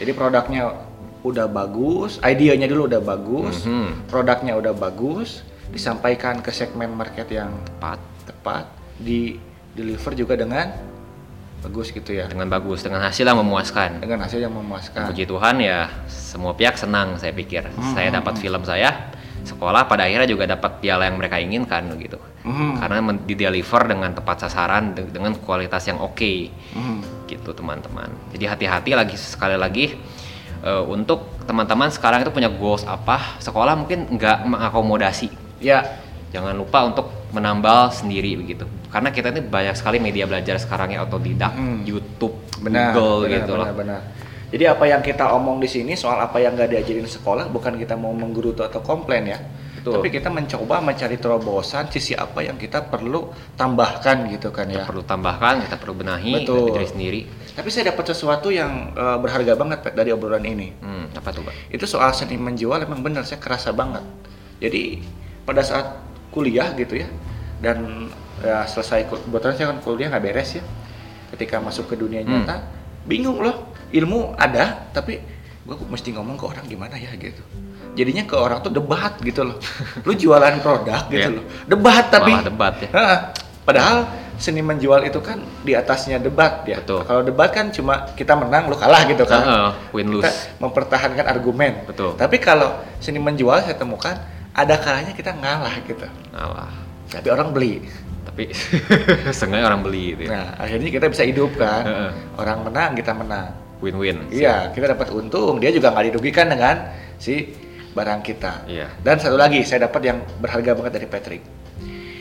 Jadi 0.00 0.10
produknya 0.16 0.72
udah 1.28 1.46
bagus, 1.46 2.18
idenya 2.20 2.66
dulu 2.66 2.86
udah 2.86 3.00
bagus, 3.00 3.62
Mhm. 3.62 4.06
produknya 4.06 4.54
udah 4.54 4.72
bagus, 4.72 5.42
disampaikan 5.68 6.38
ke 6.38 6.50
segmen 6.50 6.90
market 6.90 7.26
yang 7.28 7.50
tepat 7.64 7.98
tepat, 8.24 8.64
di 8.96 9.36
deliver 9.72 10.12
juga 10.14 10.34
dengan 10.34 10.72
bagus 11.58 11.90
gitu 11.90 12.10
ya. 12.12 12.26
dengan 12.26 12.46
bagus 12.46 12.78
dengan 12.80 13.02
hasil 13.02 13.26
yang 13.26 13.38
memuaskan 13.38 13.98
Dengan 13.98 14.22
hasil 14.22 14.38
yang 14.38 14.54
memuaskan. 14.54 15.10
puji 15.10 15.26
Tuhan 15.26 15.58
ya 15.58 15.90
semua 16.06 16.54
pihak 16.54 16.74
senang 16.74 17.16
saya 17.16 17.32
pikir 17.32 17.66
Hmm, 17.66 17.90
saya 17.90 18.12
dapat 18.12 18.38
film 18.38 18.62
saya 18.62 19.10
sekolah 19.42 19.84
pada 19.84 20.06
akhirnya 20.06 20.26
juga 20.26 20.46
dapat 20.46 20.78
piala 20.78 21.06
yang 21.06 21.18
mereka 21.18 21.38
inginkan 21.38 21.90
gitu 21.96 22.18
Mhm. 22.42 22.78
karena 22.78 22.98
men- 23.00 23.22
di-deliver 23.24 23.82
dengan 23.84 24.10
tepat 24.12 24.36
sasaran 24.40 24.90
de- 24.92 25.06
dengan 25.08 25.34
kualitas 25.36 25.82
yang 25.84 25.98
oke 25.98 26.32
Mhm. 26.72 27.26
gitu 27.26 27.50
teman-teman 27.50 28.14
jadi 28.30 28.54
hati-hati 28.54 28.94
lagi 28.94 29.16
sekali 29.16 29.58
lagi 29.58 29.98
eh, 30.66 30.82
untuk 30.84 31.46
teman-teman 31.46 31.88
sekarang 31.88 32.20
itu 32.20 32.34
punya 32.34 32.50
goals 32.50 32.82
apa 32.82 33.38
sekolah 33.38 33.78
mungkin 33.78 34.10
nggak 34.10 34.44
mengakomodasi 34.44 35.30
Ya, 35.56 35.80
jangan 36.34 36.52
lupa 36.52 36.84
untuk 36.84 37.08
menambal 37.32 37.88
sendiri 37.88 38.36
begitu 38.36 38.66
karena 38.92 39.08
kita 39.08 39.30
ini 39.30 39.40
banyak 39.40 39.72
sekali 39.72 39.96
media 39.96 40.26
belajar 40.26 40.58
sekarang 40.58 40.92
ya 40.92 41.00
otodidak 41.00 41.52
Hmm. 41.52 41.80
YouTube 41.84 42.34
benar. 42.60 42.92
Google 42.92 43.24
benar, 43.24 43.32
gitu 43.40 43.52
benar, 43.54 43.60
loh 43.62 43.76
benar. 43.76 44.00
Jadi 44.46 44.64
apa 44.64 44.84
yang 44.86 45.02
kita 45.02 45.24
omong 45.34 45.58
di 45.58 45.66
sini 45.66 45.92
soal 45.98 46.16
apa 46.16 46.38
yang 46.38 46.54
nggak 46.54 46.70
diajarin 46.70 47.04
sekolah 47.04 47.50
bukan 47.50 47.76
kita 47.76 47.98
mau 47.98 48.14
menggerutu 48.14 48.62
atau 48.62 48.78
komplain 48.80 49.26
ya. 49.26 49.38
Betul. 49.76 49.98
Tapi 49.98 50.08
kita 50.08 50.28
mencoba 50.30 50.82
mencari 50.82 51.16
terobosan 51.18 51.90
sisi 51.90 52.14
apa 52.14 52.42
yang 52.42 52.54
kita 52.54 52.86
perlu 52.86 53.26
tambahkan 53.58 54.26
gitu 54.30 54.50
kan 54.50 54.66
ya. 54.66 54.82
kita 54.82 54.86
perlu 54.90 55.02
tambahkan 55.02 55.54
kita 55.66 55.76
perlu 55.78 55.94
benahi 55.98 56.32
Betul. 56.42 56.74
dari 56.74 56.86
sendiri 56.86 57.20
Tapi 57.56 57.68
saya 57.68 57.88
dapat 57.88 58.04
sesuatu 58.06 58.48
yang 58.48 58.92
eh, 58.92 59.16
berharga 59.16 59.52
banget 59.54 59.78
Pat, 59.80 59.92
dari 59.92 60.12
obrolan 60.12 60.44
ini. 60.44 60.76
hmm, 60.76 61.16
apa 61.16 61.28
tuh 61.30 61.40
Pak? 61.42 61.54
Itu 61.68 61.84
soal 61.84 62.12
seni 62.12 62.36
menjual 62.36 62.84
emang 62.84 63.00
benar 63.00 63.24
saya 63.24 63.40
kerasa 63.40 63.72
banget. 63.72 64.04
Jadi 64.60 65.00
pada 65.42 65.60
saat 65.60 65.96
kuliah 66.28 66.68
gitu 66.74 66.96
ya 66.96 67.08
dan 67.58 68.08
ya, 68.38 68.62
selesai 68.62 69.08
kebetulan 69.08 69.54
saya 69.54 69.66
kan 69.72 69.78
kuliah 69.80 70.08
nggak 70.08 70.22
beres 70.22 70.60
ya. 70.60 70.64
Ketika 71.26 71.56
masuk 71.58 71.88
ke 71.88 71.96
dunia 71.96 72.20
Hmm. 72.20 72.44
nyata 72.44 72.60
bingung 73.02 73.38
loh 73.38 73.72
ilmu 73.88 74.34
ada 74.36 74.90
tapi 74.90 75.16
gue 75.62 75.76
mesti 75.86 76.10
ngomong 76.12 76.36
ke 76.36 76.44
orang 76.44 76.64
gimana 76.64 76.94
ya 76.94 77.10
gitu. 77.16 77.40
Jadinya 77.94 78.22
ke 78.22 78.36
orang 78.36 78.60
tuh 78.60 78.70
debat 78.70 79.16
gitu 79.18 79.42
loh. 79.42 79.56
Lu 80.06 80.12
jualan 80.12 80.60
produk 80.60 81.08
gitu 81.08 81.16
Iya. 81.24 81.36
loh. 81.40 81.44
Debat 81.64 82.04
tapi 82.06 82.30
Malah 82.30 82.44
debat 82.44 82.74
ya. 82.78 82.90
Padahal 83.64 83.98
seni 84.36 84.60
menjual 84.60 85.04
itu 85.04 85.18
kan 85.24 85.40
di 85.64 85.72
atasnya 85.72 86.20
debat 86.20 86.64
ya. 86.68 86.80
Betul. 86.80 87.04
Kalau 87.08 87.22
debat 87.24 87.48
kan 87.52 87.72
cuma 87.72 88.08
kita 88.12 88.36
menang 88.36 88.68
lu 88.68 88.76
kalah 88.76 89.02
gitu 89.08 89.24
kan. 89.24 89.42
Heeh, 89.42 89.70
win 89.96 90.06
Kita 90.12 90.28
lose 90.28 90.40
mempertahankan 90.60 91.24
argumen. 91.24 91.72
Betul. 91.88 92.14
Tapi 92.16 92.36
kalau 92.40 92.76
seni 93.00 93.16
menjual 93.16 93.64
saya 93.64 93.76
temukan 93.76 94.16
ada 94.52 94.74
kalanya 94.80 95.12
kita 95.12 95.32
ngalah 95.36 95.74
gitu. 95.84 96.06
Alah. 96.32 96.72
Tapi 97.12 97.28
orang 97.32 97.52
beli. 97.52 97.84
tapi 98.26 98.52
sengaja 99.38 99.64
orang 99.70 99.80
beli 99.80 100.12
gitu 100.12 100.28
ya 100.28 100.34
Nah, 100.34 100.46
akhirnya 100.60 100.90
kita 100.92 101.06
bisa 101.08 101.22
hidup 101.24 101.56
kan. 101.56 101.82
Heeh. 101.88 102.10
Orang 102.36 102.68
menang, 102.68 102.92
kita 102.92 103.12
menang. 103.16 103.48
win-win 103.76 104.28
Iya, 104.32 104.72
kita 104.72 104.96
dapat 104.96 105.12
untung, 105.12 105.60
dia 105.60 105.68
juga 105.68 105.92
nggak 105.92 106.08
dirugikan 106.12 106.48
dengan 106.48 106.96
si 107.20 107.52
barang 107.92 108.20
kita. 108.24 108.64
Iya. 108.68 108.88
Dan 109.00 109.16
satu 109.20 109.36
lagi, 109.40 109.64
saya 109.64 109.84
dapat 109.88 110.00
yang 110.04 110.18
berharga 110.40 110.72
banget 110.76 110.92
dari 111.00 111.08
Patrick. 111.08 111.42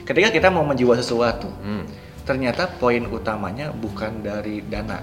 Ketika 0.06 0.30
kita 0.32 0.48
mau 0.54 0.64
menjual 0.64 0.96
sesuatu, 0.96 1.50
Hmm. 1.64 1.84
Ternyata 2.26 2.68
poin 2.68 3.06
utamanya 3.06 3.70
bukan 3.72 4.20
dari 4.20 4.60
dana. 4.62 4.98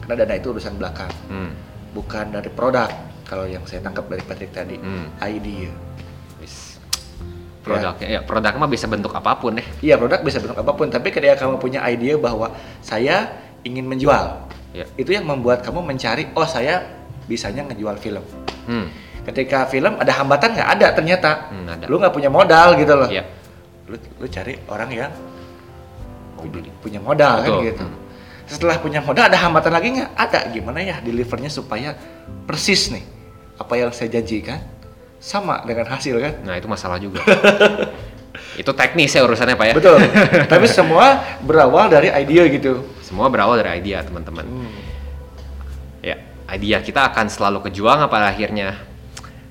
Karena 0.00 0.24
dana 0.24 0.34
itu 0.34 0.48
urusan 0.50 0.74
belakang, 0.74 1.12
Hmm. 1.28 1.52
bukan 1.92 2.32
dari 2.32 2.48
produk. 2.48 2.88
Kalau 3.28 3.44
yang 3.44 3.60
saya 3.62 3.84
tangkap 3.84 4.08
dari 4.08 4.24
Patrick 4.24 4.50
tadi, 4.50 4.80
Hmm. 4.80 5.12
idea. 5.20 5.68
Produknya 7.58 8.08
ya 8.08 8.20
produk 8.24 8.56
mah 8.56 8.64
bisa 8.64 8.88
bentuk 8.88 9.12
apa 9.12 9.36
pun 9.36 9.60
deh. 9.60 9.66
Iya, 9.84 10.00
produk 10.00 10.24
bisa 10.24 10.40
bentuk 10.40 10.56
apa 10.56 10.72
pun, 10.72 10.88
tapi 10.88 11.12
ketika 11.12 11.36
kamu 11.36 11.60
punya 11.60 11.84
ide 11.84 12.16
bahwa 12.16 12.48
saya 12.80 13.28
ingin 13.60 13.84
menjual, 13.84 14.48
Ya. 14.72 14.88
itu 14.96 15.12
yang 15.12 15.28
membuat 15.28 15.60
kamu 15.60 15.84
mencari, 15.84 16.32
oh 16.32 16.48
saya 16.48 16.80
bisanya 17.28 17.68
ngejual 17.68 18.00
film. 18.00 18.24
Hmm. 18.64 18.88
Ketika 19.28 19.68
film 19.68 20.00
ada 20.00 20.16
hambatan 20.16 20.56
nggak 20.56 20.68
ada 20.80 20.86
ternyata, 20.96 21.30
Hmm, 21.52 21.68
ada. 21.68 21.84
lu 21.84 22.00
nggak 22.00 22.14
punya 22.16 22.32
modal 22.32 22.72
gitu 22.80 22.96
loh. 22.96 23.10
Iya. 23.12 23.28
Lu, 23.84 24.00
lu 24.16 24.26
cari 24.32 24.56
orang 24.64 24.88
yang 24.88 25.12
Beli. 26.46 26.70
punya 26.78 27.02
modal 27.02 27.42
kan 27.42 27.50
Betul. 27.50 27.66
gitu. 27.66 27.84
Hmm. 27.84 27.98
Setelah 28.48 28.76
punya 28.80 29.00
modal 29.02 29.28
ada 29.28 29.38
hambatan 29.38 29.72
lagi 29.74 29.88
nggak? 29.98 30.10
Ada. 30.14 30.38
Gimana 30.54 30.78
ya 30.80 30.96
delivernya 31.02 31.50
supaya 31.50 31.98
persis 32.46 32.88
nih 32.94 33.04
apa 33.58 33.74
yang 33.74 33.90
saya 33.90 34.08
janjikan 34.14 34.62
sama 35.18 35.66
dengan 35.66 35.90
hasil 35.90 36.14
kan? 36.22 36.34
Nah, 36.46 36.54
itu 36.54 36.70
masalah 36.70 36.96
juga. 37.02 37.20
itu 38.60 38.70
teknis 38.70 39.10
ya 39.10 39.26
urusannya, 39.26 39.58
Pak 39.58 39.66
ya. 39.66 39.74
Betul. 39.74 39.98
Tapi 40.52 40.66
semua 40.70 41.20
berawal 41.42 41.90
dari 41.90 42.08
ide 42.08 42.54
gitu. 42.54 42.86
Semua 43.02 43.26
berawal 43.26 43.58
dari 43.58 43.82
idea, 43.82 44.06
teman-teman. 44.06 44.46
Hmm. 44.46 44.78
Ya, 46.00 46.22
idea 46.54 46.78
kita 46.80 47.10
akan 47.10 47.26
selalu 47.26 47.66
kejuang 47.68 48.06
pada 48.06 48.30
akhirnya. 48.30 48.87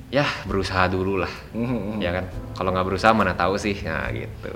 Ya, 0.07 0.23
berusaha 0.47 0.87
dulu 0.87 1.19
lah. 1.19 1.31
Hmm. 1.51 1.99
Ya 1.99 2.15
kan? 2.15 2.31
Kalau 2.55 2.71
nggak 2.71 2.87
berusaha 2.87 3.11
mana 3.11 3.35
tahu 3.35 3.59
sih. 3.59 3.75
Nah, 3.83 4.07
gitu. 4.15 4.51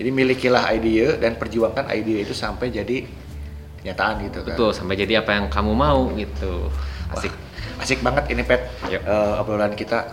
Jadi 0.00 0.10
milikilah 0.10 0.64
ide 0.72 1.20
dan 1.20 1.36
perjuangkan 1.36 1.92
ide 1.92 2.24
itu 2.24 2.32
sampai 2.32 2.72
jadi 2.72 3.04
kenyataan 3.84 4.24
gitu 4.24 4.40
kan. 4.40 4.56
Betul, 4.56 4.70
sampai 4.72 4.96
jadi 4.96 5.20
apa 5.20 5.36
yang 5.36 5.46
kamu 5.52 5.72
mau 5.76 6.08
gitu. 6.16 6.72
Asik. 7.12 7.30
Wah, 7.30 7.84
asik 7.84 8.00
banget 8.00 8.24
ini 8.32 8.42
Pet. 8.48 8.64
Yuk. 8.88 9.02
Eh, 9.04 9.40
obrolan 9.44 9.76
kita. 9.76 10.08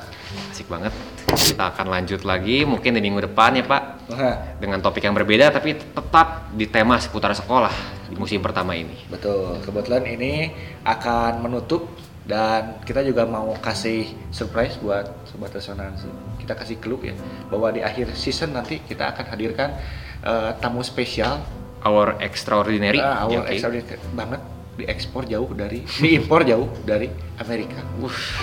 Asik 0.51 0.67
banget. 0.67 0.91
Kita 1.32 1.71
akan 1.71 1.88
lanjut 1.88 2.27
lagi 2.27 2.67
mungkin 2.67 2.91
di 2.91 2.99
minggu 2.99 3.32
depan 3.32 3.56
ya, 3.56 3.63
Pak. 3.63 3.84
Nah, 4.12 4.60
Dengan 4.60 4.84
topik 4.84 5.08
yang 5.08 5.15
berbeda 5.15 5.56
tapi 5.56 5.80
tetap 5.80 6.51
di 6.51 6.67
tema 6.67 6.99
seputar 6.99 7.32
sekolah 7.32 7.71
di 8.12 8.19
musim 8.19 8.43
pertama 8.43 8.75
ini. 8.75 9.08
betul. 9.08 9.56
Kebetulan 9.63 10.04
ini 10.04 10.51
akan 10.84 11.47
menutup 11.47 11.88
dan 12.32 12.80
kita 12.88 13.04
juga 13.04 13.28
mau 13.28 13.52
kasih 13.60 14.08
surprise 14.32 14.80
buat 14.80 15.04
sobat 15.28 15.52
resonansi. 15.52 16.08
Kita 16.39 16.56
kasih 16.56 16.80
clue 16.80 17.12
ya 17.12 17.15
bahwa 17.52 17.76
di 17.76 17.84
akhir 17.84 18.15
season 18.15 18.56
nanti 18.56 18.80
kita 18.80 19.12
akan 19.12 19.26
hadirkan 19.36 19.76
eh, 20.24 20.56
tamu 20.63 20.80
spesial 20.80 21.44
Our 21.82 22.22
extraordinary. 22.24 23.02
Awal 23.04 23.34
Ya, 23.36 23.39
oke. 23.44 23.52
extraordinary 23.52 24.00
banget 24.15 24.41
diekspor 24.72 25.28
jauh 25.28 25.52
dari 25.52 25.84
diimpor 25.84 26.48
jauh 26.48 26.72
dari 26.88 27.12
Amerika. 27.36 27.84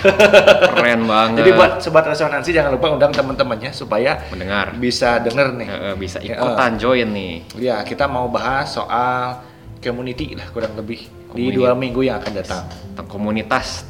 Keren 0.77 1.09
banget. 1.09 1.41
Jadi 1.41 1.49
buat 1.57 1.71
sobat 1.81 2.05
resonansi 2.05 2.53
jangan 2.53 2.77
lupa 2.77 2.93
undang 2.93 3.09
teman-temannya 3.09 3.73
supaya 3.73 4.21
mendengar 4.29 4.77
bisa 4.77 5.17
denger 5.17 5.57
nih. 5.57 5.67
Eh, 5.67 5.95
bisa 5.97 6.21
ikutan 6.21 6.77
join 6.77 7.09
nih. 7.09 7.35
Ya, 7.57 7.81
kita 7.81 8.05
mau 8.05 8.29
bahas 8.29 8.69
soal 8.69 9.48
community 9.79 10.35
lah 10.35 10.47
kurang 10.51 10.75
lebih 10.75 11.07
di 11.07 11.09
Community. 11.49 11.55
dua 11.55 11.71
minggu 11.73 12.01
yang 12.03 12.17
akan 12.19 12.33
datang. 12.35 12.63
komunitas 13.07 13.87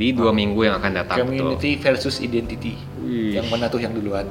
di 0.00 0.16
dua 0.16 0.32
minggu 0.32 0.60
yang 0.64 0.80
akan 0.80 0.92
datang. 0.96 1.16
betul. 1.28 1.28
Community 1.28 1.70
versus 1.76 2.16
identity. 2.24 2.72
Wih. 3.04 3.36
Yang 3.36 3.46
mana 3.52 3.68
tuh 3.68 3.84
yang 3.84 3.92
duluan? 3.92 4.24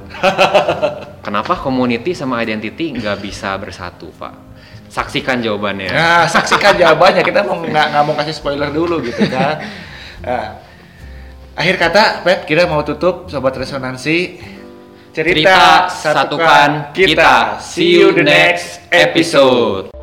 Kenapa 1.25 1.53
community 1.61 2.17
sama 2.17 2.41
identity 2.41 2.95
nggak 2.97 3.21
bisa 3.21 3.53
bersatu, 3.61 4.09
Pak? 4.17 4.33
Saksikan 4.89 5.45
jawabannya. 5.45 5.93
Nah, 5.93 6.25
saksikan 6.25 6.73
jawabannya. 6.73 7.21
Kita 7.21 7.45
mau 7.45 7.61
nggak 7.69 8.01
mau 8.01 8.17
kasih 8.17 8.33
spoiler 8.33 8.73
dulu 8.73 9.05
gitu 9.05 9.29
kan. 9.29 9.61
Nah, 10.25 10.45
akhir 11.53 11.75
kata, 11.77 12.03
Pet, 12.25 12.39
kita 12.49 12.65
mau 12.65 12.81
tutup 12.81 13.29
sobat 13.29 13.53
resonansi. 13.53 14.41
Cerita, 15.13 15.85
satukan 15.89 16.95
kita. 16.97 17.61
See 17.61 18.01
you 18.01 18.09
the 18.09 18.25
next 18.25 18.81
episode. 18.89 19.93